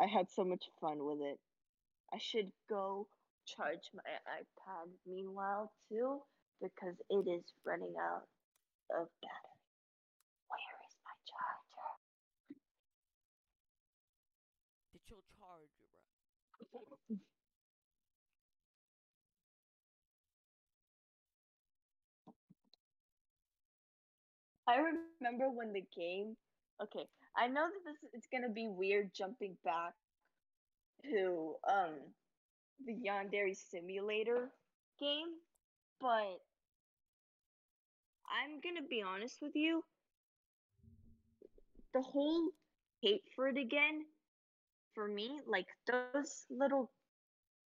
I 0.00 0.06
had 0.06 0.30
so 0.30 0.44
much 0.44 0.68
fun 0.80 1.04
with 1.04 1.20
it. 1.22 1.38
I 2.12 2.18
should 2.18 2.52
go 2.68 3.08
charge 3.46 3.90
my 3.94 4.02
iPad 4.40 4.90
meanwhile 5.06 5.72
too 5.88 6.22
because 6.60 6.96
it 7.10 7.26
is 7.28 7.44
running 7.64 7.94
out 8.00 8.26
of 8.90 9.08
battery. 9.22 9.60
Where 10.48 10.78
is 10.86 10.96
my 11.04 11.14
charger? 11.26 11.88
Get 14.92 15.02
your 15.10 15.20
charger, 15.38 15.88
bro. 16.72 17.18
I 24.72 24.76
remember 25.20 25.50
when 25.50 25.72
the 25.72 25.84
game. 25.94 26.36
Okay, 26.82 27.06
I 27.36 27.46
know 27.46 27.66
that 27.68 27.84
this 27.84 28.10
it's 28.14 28.26
gonna 28.32 28.48
be 28.48 28.68
weird 28.68 29.10
jumping 29.14 29.56
back 29.64 29.92
to 31.04 31.54
um 31.68 31.94
the 32.86 32.94
Yandere 32.94 33.54
Simulator 33.54 34.50
game, 34.98 35.28
but 36.00 36.40
I'm 38.26 38.60
gonna 38.64 38.86
be 38.88 39.02
honest 39.02 39.42
with 39.42 39.54
you. 39.54 39.84
The 41.92 42.00
whole 42.00 42.48
hate 43.02 43.24
for 43.36 43.48
it 43.48 43.58
again, 43.58 44.06
for 44.94 45.06
me, 45.06 45.40
like 45.46 45.66
those 45.86 46.46
little, 46.50 46.90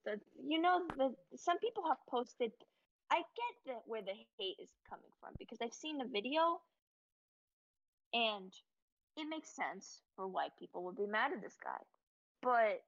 the 0.04 0.18
you 0.44 0.60
know 0.60 0.82
the 0.96 1.14
some 1.36 1.58
people 1.58 1.84
have 1.86 1.98
posted. 2.10 2.50
I 3.12 3.18
get 3.18 3.54
that 3.66 3.82
where 3.86 4.02
the 4.02 4.18
hate 4.38 4.56
is 4.60 4.72
coming 4.90 5.12
from 5.20 5.34
because 5.38 5.58
I've 5.62 5.72
seen 5.72 5.98
the 5.98 6.10
video 6.12 6.60
and 8.16 8.52
it 9.16 9.28
makes 9.28 9.54
sense 9.54 10.00
for 10.16 10.26
why 10.26 10.48
people 10.58 10.84
would 10.84 10.96
be 10.96 11.06
mad 11.06 11.32
at 11.32 11.42
this 11.42 11.56
guy. 11.62 11.80
But 12.42 12.82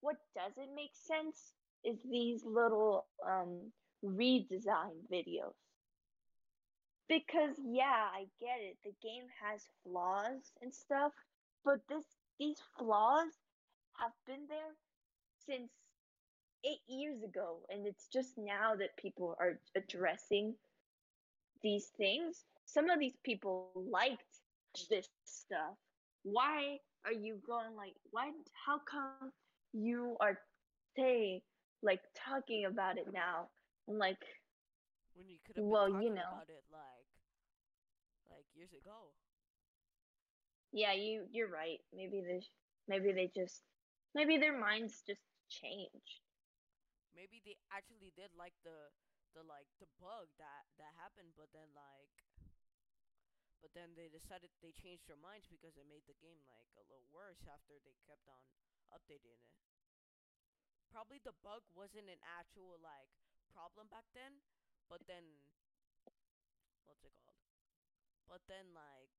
what 0.00 0.16
doesn't 0.34 0.74
make 0.74 0.92
sense 0.94 1.52
is 1.84 1.98
these 2.10 2.42
little 2.44 3.06
um 3.26 3.72
redesign 4.04 4.96
videos. 5.12 5.56
Because 7.08 7.56
yeah, 7.62 8.08
I 8.14 8.26
get 8.40 8.60
it. 8.60 8.78
The 8.84 8.94
game 9.02 9.26
has 9.42 9.68
flaws 9.82 10.52
and 10.62 10.72
stuff, 10.72 11.12
but 11.64 11.80
this 11.88 12.04
these 12.38 12.60
flaws 12.78 13.32
have 14.00 14.12
been 14.26 14.46
there 14.48 14.74
since 15.46 15.70
8 16.64 16.78
years 16.88 17.22
ago 17.22 17.60
and 17.68 17.86
it's 17.86 18.08
just 18.08 18.38
now 18.38 18.74
that 18.76 18.96
people 18.96 19.36
are 19.38 19.60
addressing 19.76 20.54
these 21.62 21.86
things. 21.96 22.44
Some 22.66 22.90
of 22.90 22.98
these 22.98 23.16
people 23.24 23.70
liked 23.76 24.33
this 24.90 25.08
stuff. 25.24 25.76
Why 26.22 26.78
are 27.04 27.12
you 27.12 27.38
going 27.46 27.76
like 27.76 27.94
why 28.10 28.30
how 28.66 28.78
come 28.78 29.14
you 29.72 30.16
are 30.20 30.38
say 30.96 31.42
like 31.82 32.00
talking 32.14 32.64
about 32.64 32.98
it 32.98 33.06
now 33.12 33.48
and 33.86 33.98
like 33.98 34.18
When 35.14 35.28
you 35.28 35.38
could 35.44 35.56
have 35.56 35.66
Well, 35.66 35.88
you 35.90 36.10
know. 36.10 36.42
about 36.42 36.48
it 36.50 36.64
like 36.70 37.06
like 38.28 38.46
years 38.54 38.72
ago. 38.72 39.14
yeah 40.72 40.92
you 40.92 41.26
you're 41.32 41.48
right 41.48 41.80
maybe 41.94 42.20
they 42.20 42.40
maybe 42.88 43.12
they 43.12 43.30
just 43.34 43.62
maybe 44.14 44.36
their 44.38 44.58
minds 44.58 45.02
just 45.06 45.20
changed 45.48 46.20
Maybe 47.14 47.40
they 47.44 47.56
actually 47.70 48.10
did 48.14 48.32
like 48.34 48.54
the 48.62 48.90
the 49.32 49.42
like 49.42 49.68
the 49.78 49.86
bug 50.00 50.28
that 50.38 50.66
that 50.78 50.94
happened, 50.98 51.32
but 51.36 51.50
then 51.52 51.70
like 51.74 52.10
but 53.64 53.72
then 53.72 53.96
they 53.96 54.12
decided 54.12 54.52
they 54.60 54.76
changed 54.76 55.08
their 55.08 55.16
minds 55.16 55.48
because 55.48 55.72
it 55.80 55.88
made 55.88 56.04
the 56.04 56.20
game 56.20 56.44
like 56.52 56.68
a 56.76 56.84
little 56.84 57.08
worse 57.08 57.40
after 57.48 57.80
they 57.80 57.96
kept 58.04 58.28
on 58.28 58.44
updating 58.92 59.32
it. 59.40 59.48
Probably 60.92 61.16
the 61.24 61.32
bug 61.40 61.64
wasn't 61.72 62.12
an 62.12 62.20
actual 62.20 62.76
like 62.84 63.08
problem 63.56 63.88
back 63.88 64.04
then, 64.12 64.44
but 64.84 65.00
then 65.08 65.24
what's 66.84 67.08
it 67.08 67.16
called? 67.24 67.40
But 68.28 68.44
then 68.52 68.76
like 68.76 69.16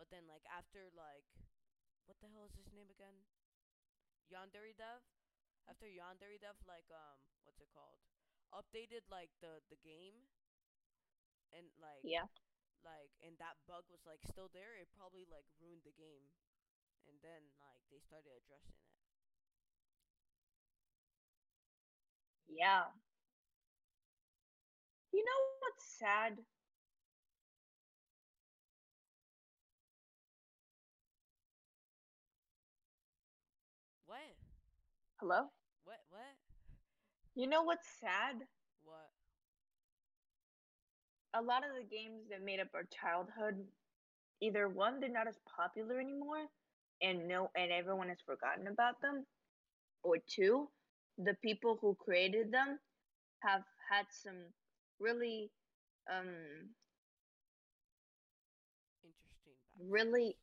but 0.00 0.08
then 0.08 0.24
like 0.24 0.48
after 0.48 0.88
like 0.96 1.28
what 2.08 2.16
the 2.24 2.32
hell 2.32 2.48
is 2.48 2.56
his 2.56 2.72
name 2.72 2.88
again? 2.88 3.28
Yandere 4.32 4.72
Dev? 4.72 5.04
After 5.68 5.84
Yandere 5.84 6.40
Dev 6.40 6.56
like 6.64 6.88
um 6.88 7.20
what's 7.44 7.60
it 7.60 7.68
called? 7.76 8.00
Updated 8.56 9.04
like 9.12 9.28
the 9.44 9.60
the 9.68 9.76
game 9.84 10.16
and 11.52 11.68
like 11.76 12.00
yeah 12.08 12.24
like 12.84 13.12
and 13.24 13.34
that 13.38 13.58
bug 13.66 13.84
was 13.90 14.02
like 14.06 14.22
still 14.26 14.50
there, 14.52 14.74
it 14.78 14.88
probably 14.96 15.26
like 15.30 15.46
ruined 15.60 15.84
the 15.86 15.94
game. 15.96 16.28
And 17.08 17.16
then 17.24 17.42
like 17.60 17.82
they 17.90 18.00
started 18.00 18.32
addressing 18.36 18.76
it. 18.78 18.94
yeah 22.48 22.84
you 25.12 25.22
know 25.24 25.40
what's 25.60 25.84
sad 25.98 26.38
What? 34.06 34.34
hello 35.20 35.50
What 35.84 36.00
what? 36.10 36.36
you 37.34 37.46
know 37.46 37.62
what's 37.62 37.88
sad? 38.00 38.46
A 41.34 41.42
lot 41.42 41.62
of 41.64 41.70
the 41.76 41.84
games 41.94 42.22
that 42.30 42.44
made 42.44 42.60
up 42.60 42.68
our 42.74 42.84
childhood 42.90 43.64
either 44.40 44.68
one 44.68 45.00
they're 45.00 45.10
not 45.10 45.28
as 45.28 45.38
popular 45.56 45.98
anymore 46.00 46.46
and 47.02 47.28
no 47.28 47.50
and 47.56 47.72
everyone 47.72 48.08
has 48.08 48.18
forgotten 48.24 48.66
about 48.68 49.00
them 49.00 49.24
or 50.02 50.16
two 50.26 50.68
the 51.18 51.34
people 51.42 51.78
who 51.80 51.94
created 51.96 52.52
them 52.52 52.78
have 53.40 53.62
had 53.90 54.06
some 54.10 54.38
really 55.00 55.50
um 56.12 56.68
Interesting 59.04 59.90
really 59.90 60.36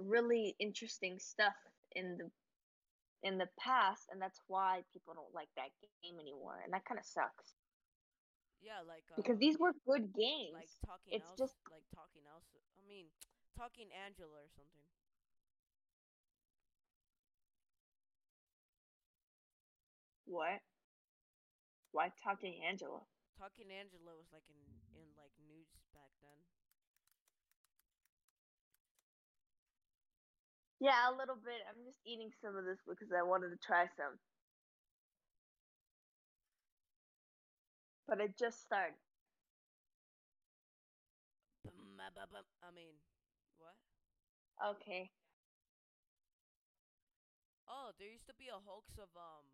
really 0.00 0.56
interesting 0.58 1.18
stuff 1.18 1.54
in 1.94 2.16
the 2.18 2.30
in 3.22 3.38
the 3.38 3.48
past 3.58 4.08
and 4.10 4.20
that's 4.20 4.40
why 4.48 4.80
people 4.92 5.14
don't 5.14 5.34
like 5.34 5.48
that 5.56 5.70
game 6.02 6.18
anymore 6.20 6.60
and 6.64 6.72
that 6.72 6.84
kind 6.84 6.98
of 6.98 7.06
sucks 7.06 7.54
Yeah, 8.62 8.80
like 8.86 9.02
uh, 9.10 9.16
because 9.18 9.38
these 9.38 9.58
were 9.58 9.74
good 9.84 10.14
games. 10.14 10.54
like 10.54 10.70
talking 10.86 11.12
it's 11.12 11.26
else 11.28 11.38
just- 11.38 11.58
like 11.68 11.84
talking 11.94 12.22
else 12.30 12.46
I 12.78 12.82
mean 12.86 13.10
talking 13.58 13.90
Angela 13.92 14.38
or 14.38 14.48
something. 14.54 14.86
what? 20.26 20.60
Why 21.92 22.10
talking 22.24 22.64
angela? 22.64 23.04
Talking 23.38 23.68
Angela 23.70 24.16
was 24.16 24.26
like 24.32 24.46
in 24.48 24.56
in 24.96 25.06
like 25.16 25.32
news 25.44 25.68
back 25.92 26.10
then. 26.22 26.40
yeah 30.80 31.06
a 31.10 31.14
little 31.14 31.36
bit. 31.38 31.62
I'm 31.70 31.84
just 31.86 31.98
eating 32.04 32.30
some 32.42 32.56
of 32.56 32.64
this 32.64 32.78
because 32.88 33.12
i 33.14 33.22
wanted 33.22 33.50
to 33.54 33.60
try 33.62 33.86
some 33.96 34.18
but 38.12 38.20
it 38.20 38.36
just 38.36 38.60
started 38.60 38.92
Bum, 41.64 41.96
ba, 41.96 42.12
ba, 42.14 42.28
bum. 42.30 42.44
I 42.60 42.70
mean, 42.76 42.92
what? 43.56 43.72
okay 44.76 45.10
Oh, 47.66 47.90
there 47.98 48.08
used 48.12 48.26
to 48.26 48.34
be 48.34 48.48
a 48.52 48.60
hoax 48.60 48.92
of 48.98 49.08
um 49.16 49.48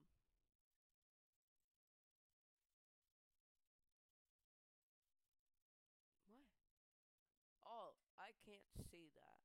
What? 6.27 6.43
Oh, 7.65 7.95
I 8.19 8.35
can't 8.45 8.67
see 8.91 9.07
that. 9.15 9.39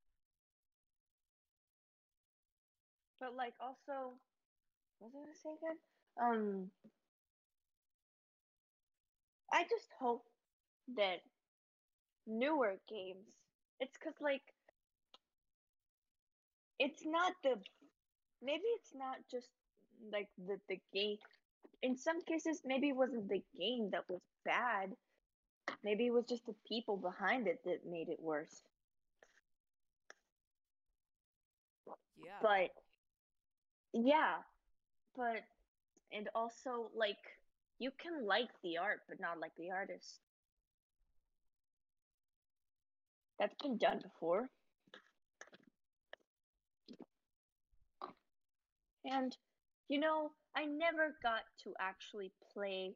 but 3.19 3.36
like 3.36 3.54
also 3.60 4.19
what 4.99 5.12
was 5.12 5.15
i 5.15 5.19
gonna 5.19 5.39
say 5.43 5.56
again 5.56 5.80
um 6.19 6.71
i 9.53 9.63
just 9.63 9.87
hope 9.99 10.25
that 10.97 11.19
newer 12.27 12.75
games 12.89 13.27
it's 13.79 13.97
because 13.97 14.19
like 14.21 14.41
it's 16.79 17.05
not 17.05 17.33
the 17.43 17.55
maybe 18.41 18.67
it's 18.79 18.93
not 18.95 19.17
just 19.31 19.47
like 20.11 20.27
the 20.47 20.57
the 20.67 20.79
game 20.93 21.17
in 21.81 21.95
some 21.95 22.21
cases 22.23 22.61
maybe 22.65 22.89
it 22.89 22.95
wasn't 22.95 23.29
the 23.29 23.43
game 23.57 23.89
that 23.91 24.03
was 24.09 24.21
bad. 24.45 24.91
Maybe 25.83 26.07
it 26.07 26.13
was 26.13 26.25
just 26.25 26.45
the 26.45 26.55
people 26.67 26.97
behind 26.97 27.47
it 27.47 27.59
that 27.65 27.85
made 27.89 28.09
it 28.09 28.19
worse. 28.21 28.61
Yeah. 32.17 32.31
but 32.41 32.69
yeah. 33.93 34.35
But 35.15 35.43
and 36.11 36.29
also 36.33 36.89
like 36.95 37.17
you 37.79 37.91
can 38.01 38.25
like 38.25 38.49
the 38.63 38.77
art 38.77 38.99
but 39.07 39.19
not 39.19 39.39
like 39.39 39.51
the 39.57 39.71
artist. 39.71 40.19
That's 43.39 43.55
been 43.62 43.77
done 43.77 43.99
before. 44.01 44.49
And 49.05 49.36
you 49.89 49.99
know 49.99 50.31
i 50.55 50.65
never 50.65 51.15
got 51.21 51.41
to 51.63 51.73
actually 51.79 52.31
play 52.53 52.93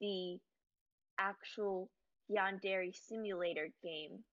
the 0.00 0.38
actual 1.18 1.88
yandere 2.30 2.94
simulator 3.08 3.68
game. 3.82 4.24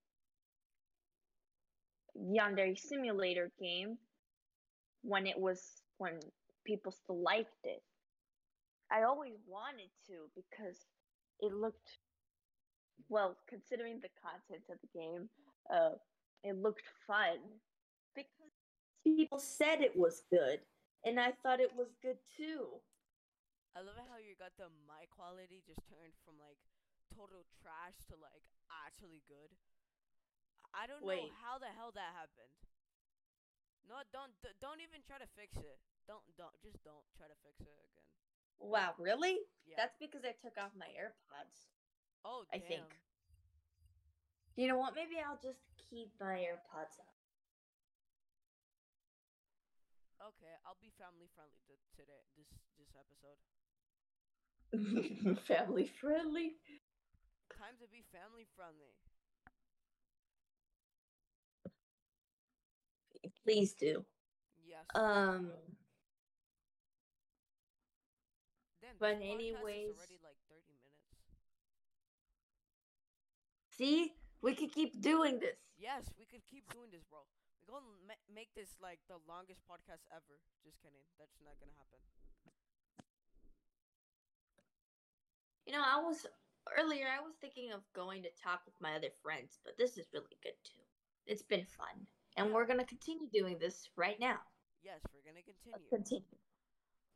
Yandere 2.17 2.77
simulator 2.77 3.51
game 3.59 3.97
when 5.03 5.27
it 5.27 5.37
was 5.37 5.61
when 5.97 6.19
people 6.65 6.91
still 6.91 7.21
liked 7.21 7.53
it. 7.63 7.81
I 8.91 9.03
always 9.03 9.37
wanted 9.47 9.89
to 10.07 10.29
because 10.35 10.85
it 11.39 11.53
looked 11.53 11.99
well, 13.07 13.37
considering 13.47 14.01
the 14.01 14.11
content 14.21 14.67
of 14.69 14.77
the 14.81 14.91
game, 14.99 15.29
uh 15.71 15.97
it 16.43 16.55
looked 16.57 16.87
fun. 17.07 17.37
Because 18.15 18.51
people 19.03 19.39
said 19.39 19.81
it 19.81 19.95
was 19.95 20.23
good 20.31 20.59
and 21.05 21.19
I 21.19 21.31
thought 21.43 21.59
it 21.59 21.75
was 21.75 21.95
good 22.01 22.17
too. 22.35 22.81
I 23.77 23.85
love 23.85 24.01
how 24.09 24.17
you 24.17 24.33
got 24.35 24.57
the 24.57 24.67
mic 24.89 25.13
quality 25.13 25.61
just 25.63 25.85
turned 25.87 26.17
from 26.25 26.35
like 26.41 26.57
total 27.13 27.45
trash 27.61 27.95
to 28.09 28.17
like 28.17 28.43
actually 28.85 29.21
good. 29.29 29.53
I 30.73 30.85
don't 30.85 31.01
know 31.01 31.33
how 31.41 31.57
the 31.57 31.71
hell 31.73 31.93
that 31.93 32.13
happened. 32.17 32.53
No, 33.87 34.05
don't 34.13 34.33
don't 34.61 34.81
even 34.81 35.01
try 35.01 35.17
to 35.17 35.29
fix 35.33 35.57
it. 35.57 35.79
Don't 36.05 36.25
don't 36.37 36.53
just 36.61 36.77
don't 36.85 37.05
try 37.17 37.25
to 37.25 37.37
fix 37.41 37.61
it 37.65 37.77
again. 37.81 38.09
Wow, 38.59 38.93
really? 38.99 39.39
Yeah. 39.65 39.75
That's 39.77 39.95
because 39.99 40.21
I 40.23 40.33
took 40.43 40.57
off 40.57 40.71
my 40.77 40.87
AirPods. 40.93 41.67
oh 42.25 42.43
I 42.53 42.57
damn. 42.57 42.67
think. 42.67 42.89
You 44.55 44.67
know 44.67 44.77
what? 44.77 44.93
Maybe 44.95 45.15
I'll 45.23 45.39
just 45.41 45.63
keep 45.89 46.11
my 46.19 46.43
AirPods 46.43 46.99
on. 46.99 47.13
Okay, 50.19 50.51
I'll 50.67 50.75
be 50.83 50.91
family 50.99 51.31
friendly 51.31 51.55
th- 51.63 51.79
today. 51.95 52.27
This 52.35 52.51
this 52.75 52.91
episode. 52.99 53.39
Family 55.47 55.89
friendly. 55.99 56.59
Time 57.57 57.75
to 57.81 57.87
be 57.87 58.03
family 58.11 58.45
friendly. 58.55 58.93
Please 63.43 63.73
do. 63.73 64.05
Yes. 64.67 64.85
Um. 64.93 65.51
Damn, 68.81 68.88
but 68.99 69.15
podcast 69.17 69.31
anyways- 69.31 69.95
already 69.95 70.19
like 70.23 70.37
30 70.49 70.75
minutes. 70.83 71.07
See, 73.71 74.13
we 74.41 74.55
could 74.55 74.71
keep 74.71 74.99
doing 75.01 75.39
this. 75.39 75.55
Yes, 75.77 76.03
we 76.19 76.25
could 76.25 76.43
keep 76.45 76.67
doing 76.73 76.91
this, 76.91 77.03
bro. 77.09 77.19
We're 77.67 77.79
gonna 77.79 77.87
ma- 78.07 78.25
make 78.33 78.53
this 78.55 78.75
like 78.81 78.99
the 79.07 79.17
longest 79.27 79.61
podcast 79.69 80.03
ever. 80.11 80.35
Just 80.63 80.81
kidding. 80.81 80.99
That's 81.17 81.37
not 81.43 81.55
gonna 81.59 81.71
happen. 81.77 81.99
You 85.65 85.73
know, 85.73 85.83
I 85.85 86.01
was 86.01 86.25
earlier. 86.77 87.05
I 87.07 87.21
was 87.21 87.35
thinking 87.39 87.71
of 87.71 87.81
going 87.93 88.23
to 88.23 88.29
talk 88.43 88.61
with 88.65 88.75
my 88.81 88.95
other 88.95 89.11
friends, 89.21 89.59
but 89.63 89.77
this 89.77 89.97
is 89.97 90.07
really 90.13 90.35
good 90.43 90.57
too. 90.65 90.81
It's 91.27 91.43
been 91.43 91.65
fun, 91.65 92.07
and 92.37 92.51
we're 92.51 92.65
gonna 92.65 92.85
continue 92.85 93.29
doing 93.31 93.57
this 93.59 93.89
right 93.95 94.19
now. 94.19 94.39
Yes, 94.83 94.99
we're 95.13 95.23
gonna 95.29 95.43
continue. 95.43 95.73
Let's 95.77 95.89
continue. 95.89 96.37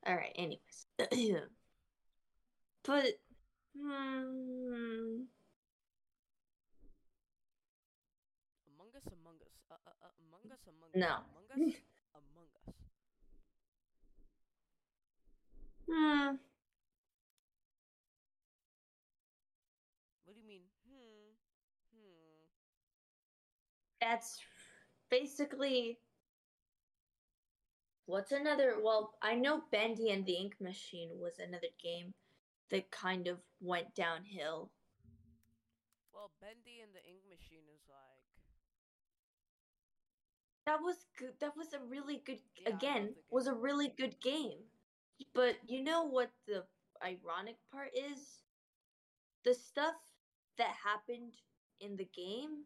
All 0.05 0.15
right. 0.15 0.33
Anyways, 0.35 0.87
but 2.83 3.05
hmm, 3.77 5.23
Among 8.67 8.89
Us, 8.95 9.07
Among 9.07 9.37
Us, 9.41 9.55
uh, 9.71 9.75
uh, 9.87 9.91
uh, 10.03 10.11
Among 10.27 10.51
Us, 10.51 10.59
Among 10.67 10.89
Us, 10.89 10.95
No. 10.95 11.23
Among 11.31 11.47
Us, 11.51 11.75
Among 12.19 12.49
Us. 12.67 12.75
hmm. 15.87 16.35
What 20.25 20.33
do 20.35 20.41
you 20.41 20.47
mean? 20.47 20.61
Hmm. 20.87 21.31
Hmm. 21.95 22.43
That's 24.01 24.39
basically 25.09 25.99
what's 28.05 28.31
another. 28.31 28.75
Well, 28.83 29.13
I 29.21 29.35
know 29.35 29.63
Bendy 29.71 30.11
and 30.11 30.25
the 30.25 30.33
Ink 30.33 30.55
Machine 30.59 31.11
was 31.19 31.39
another 31.39 31.67
game 31.81 32.13
that 32.73 32.89
kind 32.89 33.27
of 33.27 33.37
went 33.61 33.93
downhill. 33.93 34.71
Well, 36.11 36.31
Bendy 36.41 36.81
and 36.81 36.91
the 36.91 37.07
Ink 37.07 37.21
Machine 37.29 37.69
is 37.73 37.81
like. 37.87 37.99
That 40.65 40.81
was 40.81 41.05
good. 41.19 41.33
That 41.39 41.55
was 41.55 41.73
a 41.73 41.79
really 41.87 42.23
good. 42.25 42.39
Yeah, 42.57 42.75
again, 42.75 43.03
the 43.13 43.21
was 43.29 43.45
a 43.45 43.53
really 43.53 43.93
good 43.95 44.19
game. 44.21 44.57
But 45.35 45.57
you 45.67 45.83
know 45.83 46.03
what 46.03 46.31
the 46.47 46.63
ironic 47.05 47.57
part 47.71 47.91
is? 47.93 48.41
The 49.45 49.53
stuff 49.53 49.93
that 50.57 50.73
happened 50.83 51.33
in 51.79 51.95
the 51.95 52.09
game 52.15 52.63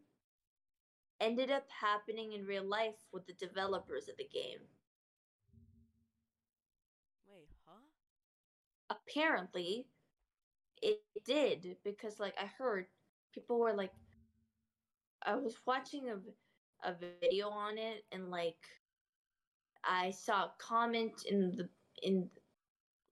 ended 1.20 1.50
up 1.50 1.66
happening 1.68 2.32
in 2.32 2.46
real 2.46 2.64
life 2.64 2.96
with 3.12 3.26
the 3.26 3.34
developers 3.34 4.08
of 4.08 4.16
the 4.16 4.28
game. 4.32 4.60
Wait, 7.28 7.50
huh? 7.66 7.82
apparently 8.90 9.86
it 10.82 11.02
did 11.24 11.76
because 11.84 12.18
like 12.20 12.34
i 12.40 12.46
heard 12.58 12.86
people 13.32 13.58
were 13.58 13.74
like 13.74 13.92
i 15.22 15.34
was 15.34 15.56
watching 15.66 16.08
a 16.08 16.18
a 16.88 16.94
video 16.94 17.48
on 17.48 17.76
it 17.78 18.04
and 18.12 18.30
like 18.30 18.68
i 19.84 20.10
saw 20.10 20.44
a 20.44 20.52
comment 20.58 21.24
in 21.28 21.52
the 21.56 21.68
in 22.02 22.30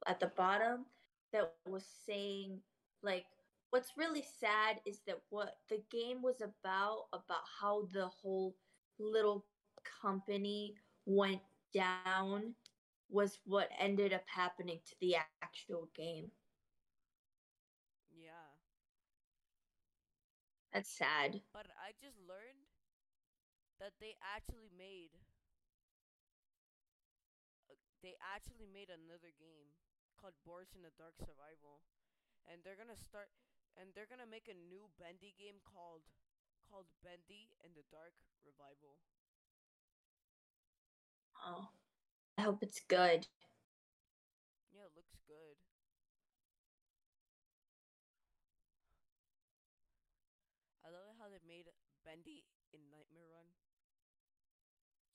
at 0.06 0.20
the 0.20 0.28
bottom 0.36 0.86
that 1.32 1.52
was 1.66 1.84
saying 1.84 2.60
like 3.02 3.24
what's 3.70 3.96
really 3.96 4.22
sad 4.22 4.80
is 4.84 5.00
that 5.06 5.20
what 5.30 5.56
the 5.68 5.82
game 5.90 6.22
was 6.22 6.40
about 6.40 7.06
about 7.12 7.44
how 7.60 7.86
the 7.92 8.06
whole 8.06 8.54
little 8.98 9.46
company 10.02 10.74
went 11.06 11.40
down 11.74 12.54
was 13.08 13.38
what 13.44 13.68
ended 13.78 14.12
up 14.12 14.24
happening 14.26 14.80
to 14.86 14.94
the 15.00 15.16
actual 15.16 15.88
game. 15.94 16.30
Yeah. 18.10 18.54
That's 20.76 20.90
sad. 20.90 21.40
But 21.52 21.66
I 21.74 21.90
just 21.98 22.18
learned 22.20 22.68
that 23.78 23.92
they 24.00 24.16
actually 24.20 24.68
made. 24.76 25.16
uh, 27.70 27.74
They 28.02 28.16
actually 28.18 28.66
made 28.66 28.90
another 28.90 29.30
game 29.38 29.70
called 30.18 30.34
Boris 30.44 30.74
and 30.74 30.82
the 30.84 30.90
Dark 30.98 31.14
Survival, 31.18 31.82
and 32.48 32.62
they're 32.64 32.76
gonna 32.78 32.96
start, 32.98 33.30
and 33.76 33.94
they're 33.94 34.10
gonna 34.10 34.26
make 34.28 34.48
a 34.48 34.54
new 34.56 34.90
Bendy 34.98 35.34
game 35.38 35.60
called, 35.64 36.02
called 36.68 36.88
Bendy 37.02 37.54
and 37.64 37.74
the 37.76 37.84
Dark 37.90 38.14
Revival. 38.44 38.98
Oh, 41.46 41.70
I 42.38 42.42
hope 42.42 42.62
it's 42.62 42.80
good. 42.88 43.26
Yeah, 44.72 44.84
it 44.86 44.92
looks 44.96 45.16
good. 45.26 45.56
I 50.82 50.88
love 50.88 51.16
how 51.20 51.28
they 51.28 51.40
made 51.46 51.68
Bendy 52.02 52.46
in 52.72 52.88
Nightmare 52.90 53.28
Run. 53.28 53.52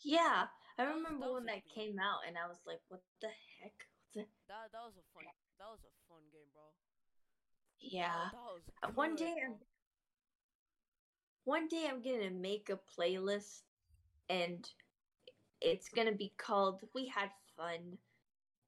Yeah, 0.04 0.48
I 0.78 0.86
That 0.86 0.88
was- 0.96 1.04
remember 1.04 1.26
that 1.28 1.34
when 1.34 1.46
that 1.46 1.64
good 1.66 1.74
came 1.74 2.00
out, 2.00 2.22
and 2.28 2.38
I 2.38 2.48
was 2.48 2.58
like, 2.66 2.82
"What 2.88 3.04
the 3.22 3.30
heck?" 3.60 3.88
That 4.48 4.72
that 4.72 4.84
was 4.84 4.98
a 4.98 5.04
fun. 5.14 5.24
That 5.60 5.68
was 5.70 5.80
a 5.84 5.92
fun 6.10 6.22
game, 6.32 6.50
bro. 6.54 6.64
Yeah. 7.80 8.30
Uh, 8.84 8.90
One 8.94 9.16
day, 9.16 9.34
bro. 9.36 9.44
I'm, 9.46 9.60
one 11.46 11.68
day 11.68 11.88
I'm 11.88 12.02
gonna 12.02 12.30
make 12.32 12.70
a 12.70 12.78
playlist, 12.78 13.62
and 14.30 14.70
it's 15.62 15.90
gonna 15.90 16.12
be 16.12 16.34
called 16.38 16.82
"We 16.94 17.08
Had 17.08 17.32
Fun," 17.56 17.98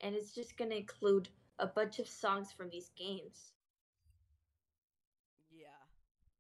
and 0.02 0.15
it's 0.15 0.34
just 0.34 0.56
gonna 0.58 0.76
include 0.76 1.30
a 1.60 1.67
bunch 1.67 2.00
of 2.00 2.08
songs 2.08 2.52
from 2.52 2.69
these 2.69 2.89
games. 2.96 3.54
Yeah. 5.52 5.67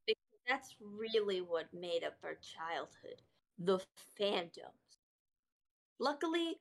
Because 0.05 0.21
That's 0.47 0.75
really 0.79 1.41
what 1.41 1.73
made 1.73 2.03
up 2.03 2.17
our 2.23 2.35
childhood 2.35 3.21
the 3.59 3.79
fandoms. 4.19 4.82
Luckily, 5.99 6.59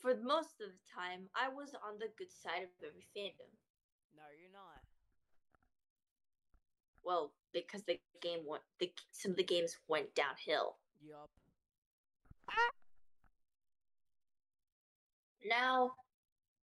for 0.00 0.14
most 0.22 0.60
of 0.60 0.70
the 0.70 0.84
time, 0.94 1.28
I 1.34 1.48
was 1.48 1.74
on 1.86 1.98
the 1.98 2.08
good 2.16 2.32
side 2.32 2.62
of 2.62 2.70
every 2.86 3.06
fandom. 3.16 3.50
No, 4.16 4.22
you're 4.40 4.52
not. 4.52 4.82
Well, 7.02 7.32
because 7.52 7.82
the 7.82 7.98
game 8.20 8.40
went, 8.46 8.62
the, 8.78 8.92
some 9.12 9.32
of 9.32 9.36
the 9.36 9.44
games 9.44 9.76
went 9.88 10.14
downhill. 10.14 10.76
Yup. 11.00 11.30
Now, 15.44 15.92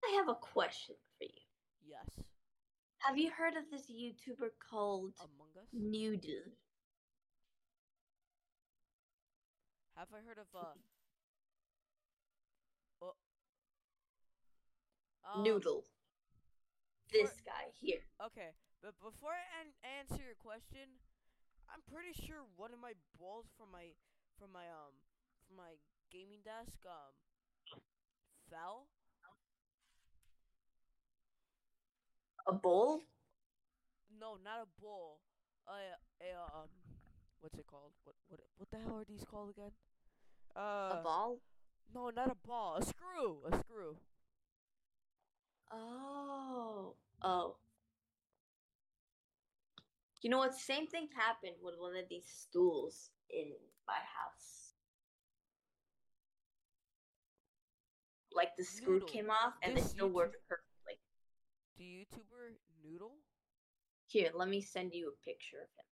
I 0.04 0.16
have 0.16 0.28
a 0.28 0.34
question 0.34 0.96
for 1.18 1.24
you. 1.24 1.42
Yes. 1.88 2.26
Have 2.98 3.16
you 3.16 3.30
heard 3.30 3.54
of 3.56 3.64
this 3.70 3.90
YouTuber 3.90 4.50
called 4.70 5.12
Among 5.20 5.48
Us. 5.56 5.68
Noodle? 5.72 6.52
Have 9.96 10.08
I 10.12 10.26
heard 10.26 10.38
of 10.38 10.46
uh? 10.58 10.74
Um, 15.24 15.42
Noodle. 15.42 15.84
This 17.12 17.32
guy 17.44 17.70
here. 17.80 18.02
Okay, 18.20 18.50
but 18.82 18.94
before 19.00 19.32
I 19.32 19.44
an- 19.62 19.76
answer 20.00 20.20
your 20.22 20.36
question, 20.38 21.00
I'm 21.70 21.80
pretty 21.86 22.12
sure 22.26 22.44
one 22.56 22.72
of 22.72 22.80
my 22.80 22.92
balls 23.18 23.46
from 23.56 23.70
my 23.72 23.94
from 24.38 24.52
my 24.52 24.66
um 24.68 24.94
from 25.46 25.56
my 25.56 25.78
gaming 26.10 26.40
desk 26.44 26.76
um 26.84 27.14
fell. 28.50 28.88
A 32.46 32.52
bowl? 32.52 33.00
No, 34.20 34.36
not 34.42 34.60
a 34.66 34.80
bowl. 34.82 35.20
A 35.66 35.96
a 36.20 36.28
um, 36.36 36.68
what's 37.40 37.58
it 37.58 37.66
called? 37.66 37.92
What 38.04 38.16
what 38.28 38.40
what 38.56 38.68
the 38.70 38.78
hell 38.78 38.98
are 38.98 39.04
these 39.08 39.24
called 39.24 39.50
again? 39.50 39.72
Uh, 40.56 40.98
a 40.98 41.02
ball? 41.02 41.38
No, 41.94 42.10
not 42.10 42.30
a 42.30 42.36
ball. 42.46 42.76
A 42.76 42.84
screw. 42.84 43.38
A 43.50 43.58
screw. 43.58 43.96
Oh. 45.72 46.94
Oh. 47.22 47.56
You 50.22 50.30
know 50.30 50.38
what? 50.38 50.54
Same 50.54 50.86
thing 50.86 51.08
happened 51.14 51.56
with 51.62 51.74
one 51.78 51.96
of 51.96 52.08
these 52.08 52.26
stools 52.26 53.10
in 53.30 53.52
my 53.86 53.94
house. 53.94 54.72
Like 58.32 58.56
the 58.56 58.64
screw 58.64 58.94
Noodle, 58.94 59.08
came 59.08 59.30
off 59.30 59.54
and 59.62 59.76
this 59.76 59.84
it 59.84 59.88
still 59.90 60.08
YouTube- 60.08 60.14
worked 60.14 60.36
perfectly. 60.48 60.98
The 61.76 61.84
YouTuber 61.84 62.56
Noodle. 62.82 63.16
Here, 64.06 64.30
let 64.34 64.48
me 64.48 64.60
send 64.60 64.92
you 64.94 65.08
a 65.08 65.24
picture 65.24 65.58
of 65.62 65.68
him. 65.78 65.84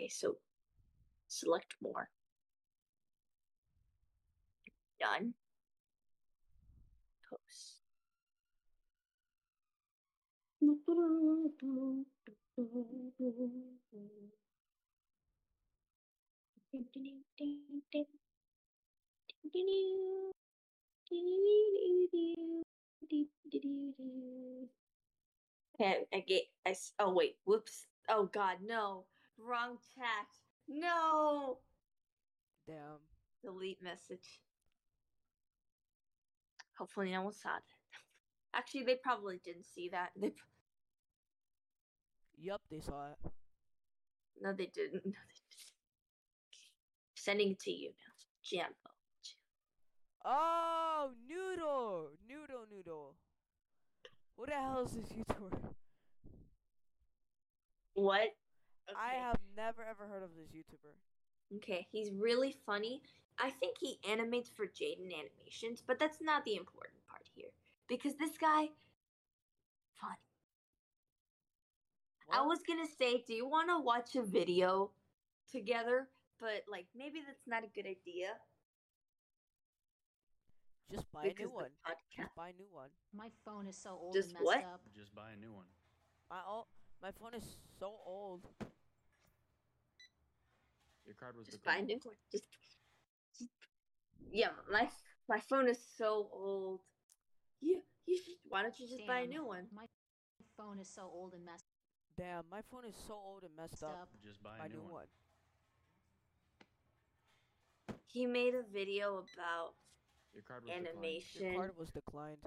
Okay, 0.00 0.08
so 0.08 0.36
Select 1.28 1.74
more. 1.82 2.08
Done. 5.00 5.34
Post. 7.28 7.82
Okay, 25.80 26.04
I 26.12 26.20
get. 26.20 26.42
I. 26.66 26.70
s- 26.70 26.92
Oh 26.98 27.12
wait. 27.12 27.36
Whoops. 27.44 27.86
Oh 28.08 28.26
God, 28.26 28.58
no. 28.64 29.04
Wrong 29.38 29.78
chat. 29.94 30.26
No. 30.68 31.58
Damn. 32.66 32.98
Delete 33.42 33.82
message. 33.82 34.40
Hopefully, 36.78 37.12
no 37.12 37.22
one 37.22 37.32
saw 37.32 37.50
that. 37.50 37.62
Actually, 38.54 38.84
they 38.84 38.96
probably 39.02 39.40
didn't 39.44 39.66
see 39.66 39.88
that. 39.90 40.10
They. 40.16 40.32
Yup, 42.40 42.60
they 42.70 42.80
saw 42.80 43.08
it. 43.10 43.32
No, 44.40 44.52
they 44.52 44.66
didn't. 44.66 45.02
No, 45.04 45.10
they 45.10 45.12
didn't. 45.12 45.16
Sending 47.16 47.50
it 47.50 47.58
to 47.60 47.70
you 47.70 47.88
now. 47.88 48.14
Jambo. 48.42 48.74
Oh, 50.24 51.10
Noodle! 51.28 52.10
Noodle, 52.28 52.66
Noodle. 52.70 53.14
What 54.36 54.50
the 54.50 54.54
hell 54.54 54.84
is 54.84 54.92
this 54.92 55.08
YouTuber? 55.08 55.58
What? 57.94 58.28
I 58.96 59.14
have 59.14 59.38
never 59.56 59.82
ever 59.82 60.06
heard 60.06 60.22
of 60.22 60.30
this 60.36 60.48
YouTuber. 60.54 61.56
Okay, 61.56 61.86
he's 61.90 62.10
really 62.12 62.54
funny. 62.64 63.02
I 63.38 63.50
think 63.50 63.76
he 63.78 63.98
animates 64.08 64.48
for 64.48 64.66
Jaden 64.66 65.12
Animations, 65.12 65.82
but 65.86 65.98
that's 65.98 66.18
not 66.20 66.44
the 66.44 66.56
important 66.56 66.98
part 67.08 67.22
here. 67.34 67.50
Because 67.88 68.14
this 68.16 68.36
guy, 68.36 68.68
funny. 70.00 70.16
I 72.32 72.42
was 72.42 72.60
gonna 72.66 72.88
say, 72.98 73.22
do 73.26 73.32
you 73.34 73.46
want 73.46 73.68
to 73.68 73.78
watch 73.80 74.16
a 74.16 74.22
video 74.22 74.90
together? 75.50 76.08
But 76.40 76.64
like, 76.70 76.86
maybe 76.96 77.20
that's 77.26 77.46
not 77.46 77.64
a 77.64 77.68
good 77.68 77.86
idea. 77.86 78.34
Just 80.90 81.10
buy 81.12 81.24
a 81.24 81.34
new 81.38 81.50
one. 81.50 81.70
Just 82.16 82.34
buy 82.34 82.48
a 82.48 82.52
new 82.52 82.68
one. 82.70 82.88
My 83.14 83.28
phone 83.44 83.66
is 83.66 83.76
so 83.76 83.98
old 84.00 84.14
Just 84.14 84.28
and 84.28 84.34
messed 84.34 84.44
what? 84.44 84.58
up. 84.58 84.80
Just 84.96 85.14
buy 85.14 85.30
a 85.36 85.40
new 85.40 85.52
one. 85.52 85.66
My 86.30 86.38
oh, 86.48 86.66
my 87.02 87.10
phone 87.20 87.34
is 87.34 87.44
so 87.78 87.92
old. 88.06 88.46
Your 91.04 91.14
card 91.14 91.36
was 91.36 91.46
Just 91.46 91.64
buy 91.64 91.76
a 91.76 91.82
new 91.82 92.00
one. 92.02 92.16
Just, 92.32 92.44
just 92.62 92.77
yeah, 94.32 94.48
my 94.70 94.88
my 95.28 95.40
phone 95.40 95.68
is 95.68 95.78
so 95.96 96.28
old. 96.32 96.80
You 97.60 97.80
you 98.06 98.16
should. 98.16 98.34
Why 98.48 98.62
don't 98.62 98.78
you 98.78 98.86
just 98.88 99.06
buy 99.06 99.20
a 99.20 99.26
new 99.26 99.44
one? 99.44 99.66
My 99.74 99.84
phone 100.56 100.78
is 100.80 100.88
so 100.92 101.02
old 101.12 101.34
and 101.34 101.44
messed 101.44 101.64
up. 101.64 102.16
Damn, 102.16 102.44
my 102.50 102.62
phone 102.70 102.84
is 102.84 102.96
so 103.06 103.14
old 103.14 103.44
and 103.44 103.54
messed 103.56 103.82
up. 103.82 103.90
up. 104.02 104.08
Just 104.24 104.42
buy 104.42 104.58
My 104.58 104.66
a 104.66 104.68
new, 104.68 104.80
one. 104.82 104.90
one. 104.92 105.06
He 108.06 108.26
made 108.26 108.54
a 108.54 108.62
video 108.72 109.22
about 109.22 109.74
Your 110.34 110.42
card 110.42 110.64
was 110.64 110.72
declined. 110.72 111.22
Your 111.34 111.54
card 111.54 111.72
was 111.78 111.90
declined. 111.90 112.38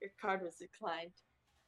Your 0.00 0.10
card 0.20 0.42
was 0.42 0.54
declined. 0.56 1.12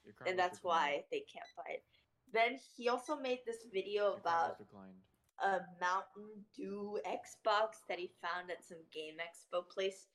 Your 0.05 0.15
card 0.15 0.29
and 0.31 0.39
was 0.39 0.45
that's 0.45 0.59
declined. 0.59 0.95
why 0.95 1.05
they 1.11 1.23
can't 1.33 1.53
buy 1.57 1.73
it. 1.75 1.85
Then 2.33 2.59
he 2.77 2.89
also 2.89 3.17
made 3.17 3.41
this 3.47 3.67
video 3.73 4.05
Your 4.05 4.21
card 4.21 4.25
was 4.25 4.55
about 4.55 4.59
declined. 4.59 5.03
A 5.43 5.61
Mountain 5.81 6.45
Dew 6.55 6.99
Xbox 7.07 7.83
that 7.89 7.99
he 7.99 8.11
found 8.23 8.51
at 8.51 8.65
some 8.65 8.79
Game 8.93 9.15
Expo 9.19 9.69
place. 9.69 10.07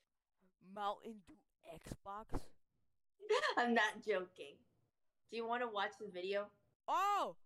Mountain 0.74 1.16
Dew 1.26 1.34
Xbox. 1.74 2.40
I'm 3.56 3.74
not 3.74 4.04
joking. 4.06 4.56
Do 5.30 5.36
you 5.36 5.46
want 5.46 5.62
to 5.62 5.68
watch 5.68 5.92
the 6.00 6.08
video? 6.12 6.46
Oh, 6.88 7.36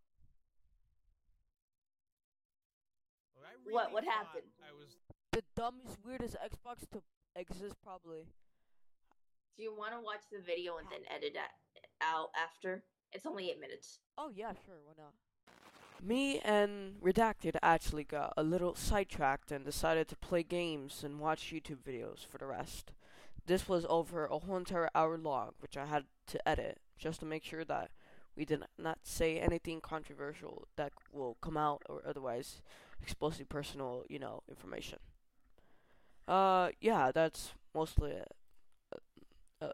Well, 3.37 3.45
I 3.45 3.73
What- 3.73 3.93
what 3.93 4.05
happened? 4.05 4.51
I 4.67 4.73
was 4.73 4.97
the 5.33 5.43
dumbest, 5.57 5.99
weirdest 6.05 6.37
Xbox 6.37 6.89
to 6.93 7.03
exist 7.35 7.77
probably. 7.83 8.27
Do 9.57 9.63
you 9.63 9.75
want 9.75 9.93
to 9.93 10.01
watch 10.01 10.23
the 10.31 10.41
video 10.41 10.79
and 10.79 10.89
then 10.91 11.05
edit 11.09 11.35
it 11.37 11.87
out 12.01 12.31
after? 12.37 12.85
It's 13.13 13.27
only 13.27 13.51
eight 13.51 13.61
minutes. 13.61 13.99
Oh 14.19 14.31
yeah, 14.31 14.53
sure, 14.67 14.81
why 14.85 14.95
not? 14.97 15.15
Me 16.05 16.39
and 16.41 17.01
Redacted 17.01 17.57
actually 17.63 18.05
got 18.05 18.35
a 18.37 18.43
little 18.43 18.75
sidetracked 18.75 19.51
and 19.51 19.65
decided 19.65 20.07
to 20.09 20.17
play 20.17 20.43
games 20.43 21.03
and 21.03 21.19
watch 21.19 21.51
YouTube 21.51 21.79
videos 21.79 22.27
for 22.27 22.37
the 22.37 22.47
rest. 22.47 22.93
This 23.47 23.71
was 23.71 23.87
over 23.89 24.27
a 24.27 24.39
whole 24.39 24.59
entire 24.59 24.91
hour 24.95 25.17
long, 25.17 25.53
which 25.61 25.79
I 25.79 25.87
had 25.87 26.05
to 26.27 26.47
edit 26.47 26.79
just 26.99 27.21
to 27.21 27.27
make 27.27 27.43
sure 27.43 27.65
that 27.65 27.91
we 28.37 28.45
did 28.45 28.63
not 28.77 28.99
say 29.03 29.39
anything 29.39 29.81
controversial 29.81 30.69
that 30.77 30.93
will 31.11 31.39
come 31.41 31.57
out 31.57 31.83
or 31.89 32.03
otherwise 32.07 32.61
exposing 33.01 33.47
personal, 33.47 34.05
you 34.07 34.19
know, 34.19 34.43
information. 34.47 34.99
Uh, 36.29 36.69
yeah, 36.83 37.13
that's 37.13 37.53
mostly 37.75 38.11
it. 38.11 38.33
Uh, 39.63 39.69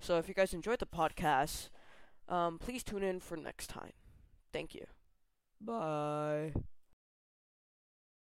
so 0.00 0.16
if 0.16 0.28
you 0.28 0.34
guys 0.34 0.54
enjoyed 0.54 0.78
the 0.78 0.86
podcast, 0.86 1.68
um, 2.26 2.58
please 2.58 2.82
tune 2.82 3.02
in 3.02 3.20
for 3.20 3.36
next 3.36 3.66
time. 3.66 3.92
Thank 4.50 4.74
you. 4.74 4.86
Bye. 5.64 6.52